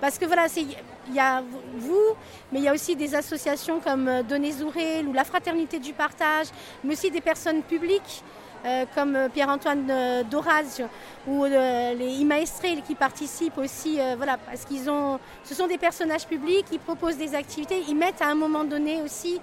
Parce 0.00 0.18
que 0.18 0.24
voilà, 0.26 0.46
il 0.56 1.14
y 1.14 1.18
a 1.18 1.42
vous, 1.74 2.14
mais 2.52 2.60
il 2.60 2.64
y 2.64 2.68
a 2.68 2.72
aussi 2.72 2.94
des 2.94 3.14
associations 3.14 3.80
comme 3.80 4.22
Donner 4.28 4.52
Zourel 4.52 5.08
ou 5.08 5.12
la 5.12 5.24
Fraternité 5.24 5.80
du 5.80 5.92
Partage, 5.92 6.46
mais 6.84 6.92
aussi 6.92 7.10
des 7.10 7.20
personnes 7.20 7.62
publiques 7.62 8.22
euh, 8.64 8.84
comme 8.92 9.14
euh, 9.14 9.28
Pierre-Antoine 9.28 9.86
euh, 9.88 10.24
Doraz 10.24 10.82
ou 11.28 11.44
les 11.44 12.16
Imaestrel 12.20 12.82
qui 12.82 12.94
participent 12.94 13.58
aussi, 13.58 13.98
voilà, 14.16 14.38
parce 14.38 14.64
qu'ils 14.64 14.88
ont, 14.88 15.20
ce 15.44 15.54
sont 15.54 15.66
des 15.66 15.78
personnages 15.78 16.26
publics, 16.26 16.66
ils 16.72 16.78
proposent 16.78 17.18
des 17.18 17.34
activités, 17.34 17.82
ils 17.86 17.94
mettent 17.94 18.22
à 18.22 18.28
un 18.28 18.34
moment 18.34 18.64
donné 18.64 19.02
aussi 19.02 19.40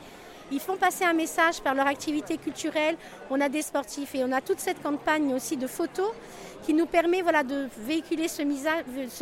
ils 0.51 0.59
font 0.59 0.77
passer 0.77 1.03
un 1.05 1.13
message 1.13 1.61
par 1.61 1.73
leur 1.73 1.87
activité 1.87 2.37
culturelle. 2.37 2.97
On 3.29 3.41
a 3.41 3.49
des 3.49 3.61
sportifs 3.61 4.13
et 4.15 4.23
on 4.23 4.31
a 4.31 4.41
toute 4.41 4.59
cette 4.59 4.81
campagne 4.81 5.33
aussi 5.33 5.57
de 5.57 5.67
photos 5.67 6.11
qui 6.63 6.73
nous 6.73 6.85
permet 6.85 7.21
de 7.21 7.67
véhiculer 7.77 8.27
ce, 8.27 8.43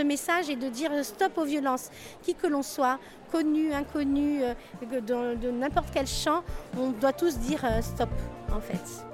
message 0.01 0.49
et 0.49 0.55
de 0.55 0.69
dire 0.69 0.91
stop 1.03 1.37
aux 1.37 1.45
violences. 1.45 1.89
Qui 2.21 2.35
que 2.35 2.47
l'on 2.47 2.63
soit, 2.63 2.99
connu, 3.31 3.73
inconnu, 3.73 4.41
de, 4.81 4.99
de 5.35 5.51
n'importe 5.51 5.89
quel 5.93 6.07
champ, 6.07 6.43
on 6.77 6.91
doit 6.91 7.13
tous 7.13 7.37
dire 7.37 7.65
stop 7.81 8.09
en 8.53 8.59
fait. 8.59 9.05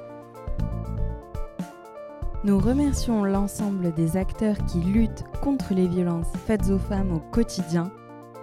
Nous 2.46 2.58
remercions 2.58 3.26
l'ensemble 3.26 3.94
des 3.94 4.16
acteurs 4.16 4.56
qui 4.66 4.80
luttent 4.80 5.26
contre 5.42 5.74
les 5.74 5.88
violences 5.88 6.32
faites 6.48 6.70
aux 6.70 6.80
femmes 6.80 7.12
au 7.12 7.20
quotidien. 7.20 7.92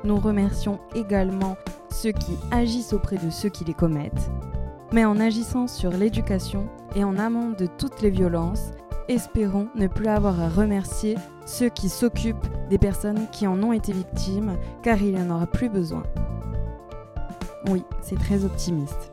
Nous 0.07 0.21
remercions 0.21 0.79
également 0.95 1.57
ceux 1.91 2.13
qui 2.13 2.39
agissent 2.53 2.93
auprès 2.93 3.17
de 3.17 3.29
ceux 3.29 3.49
qui 3.49 3.65
les 3.65 3.75
commettent. 3.75 4.31
Mais 4.93 5.05
en 5.05 5.19
agissant 5.19 5.67
sur 5.67 5.91
l'éducation 5.91 6.69
et 6.95 7.03
en 7.03 7.19
amont 7.19 7.51
de 7.51 7.67
toutes 7.67 8.03
les 8.03 8.11
violences, 8.11 8.71
espérons 9.09 9.67
ne 9.75 9.89
plus 9.89 10.07
avoir 10.07 10.41
à 10.41 10.49
remercier 10.49 11.17
ceux 11.45 11.71
qui 11.71 11.89
s'occupent 11.89 12.47
des 12.71 12.79
personnes 12.79 13.27
qui 13.33 13.49
en 13.49 13.61
ont 13.65 13.73
été 13.73 13.93
victimes, 13.93 14.57
car 14.85 15.03
il 15.03 15.17
n'y 15.17 15.21
en 15.21 15.35
aura 15.35 15.49
plus 15.49 15.69
besoin. 15.69 16.05
Oui, 17.69 17.83
c'est 18.01 18.19
très 18.19 18.45
optimiste. 18.45 19.11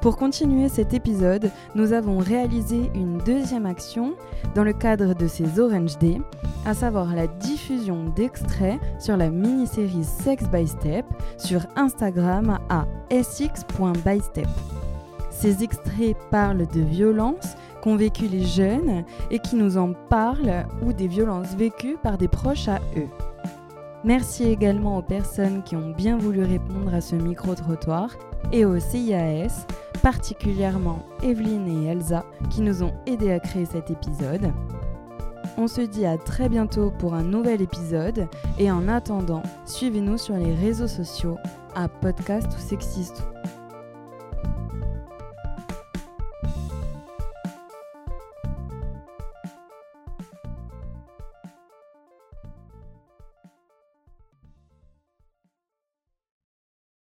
Pour 0.00 0.16
continuer 0.16 0.68
cet 0.68 0.94
épisode, 0.94 1.52
nous 1.76 1.92
avons 1.92 2.18
réalisé 2.18 2.90
une 2.96 3.18
deuxième 3.18 3.66
action 3.66 4.14
dans 4.56 4.64
le 4.64 4.72
cadre 4.72 5.14
de 5.14 5.28
ces 5.28 5.60
Orange 5.60 5.96
Day, 5.98 6.20
à 6.66 6.74
savoir 6.74 7.14
la 7.14 7.28
d'extraits 8.14 8.80
sur 8.98 9.16
la 9.16 9.30
mini-série 9.30 10.04
Sex 10.04 10.44
by 10.50 10.66
Step 10.66 11.06
sur 11.38 11.60
Instagram 11.76 12.58
à 12.68 12.86
sx.bystep. 13.10 14.48
Ces 15.30 15.62
extraits 15.62 16.16
parlent 16.30 16.66
de 16.66 16.80
violences 16.80 17.54
qu'ont 17.82 17.96
vécues 17.96 18.28
les 18.28 18.44
jeunes 18.44 19.04
et 19.30 19.38
qui 19.38 19.56
nous 19.56 19.76
en 19.78 19.92
parlent 19.92 20.66
ou 20.82 20.92
des 20.92 21.08
violences 21.08 21.54
vécues 21.54 21.96
par 22.02 22.18
des 22.18 22.28
proches 22.28 22.68
à 22.68 22.80
eux. 22.96 23.08
Merci 24.04 24.44
également 24.44 24.98
aux 24.98 25.02
personnes 25.02 25.62
qui 25.62 25.76
ont 25.76 25.90
bien 25.90 26.18
voulu 26.18 26.42
répondre 26.44 26.92
à 26.92 27.00
ce 27.00 27.16
micro-trottoir 27.16 28.10
et 28.52 28.66
au 28.66 28.78
CIAS, 28.78 29.66
particulièrement 30.02 30.98
Evelyne 31.22 31.66
et 31.66 31.86
Elsa, 31.86 32.24
qui 32.50 32.60
nous 32.60 32.82
ont 32.82 32.92
aidés 33.06 33.32
à 33.32 33.40
créer 33.40 33.64
cet 33.64 33.90
épisode. 33.90 34.52
On 35.56 35.68
se 35.68 35.80
dit 35.80 36.04
à 36.04 36.18
très 36.18 36.48
bientôt 36.48 36.90
pour 36.90 37.14
un 37.14 37.22
nouvel 37.22 37.62
épisode. 37.62 38.28
Et 38.58 38.70
en 38.70 38.88
attendant, 38.88 39.42
suivez-nous 39.66 40.18
sur 40.18 40.36
les 40.36 40.54
réseaux 40.54 40.88
sociaux 40.88 41.36
à 41.74 41.88
Podcast 41.88 42.48
ou 42.56 42.60
Sexiste 42.60 43.22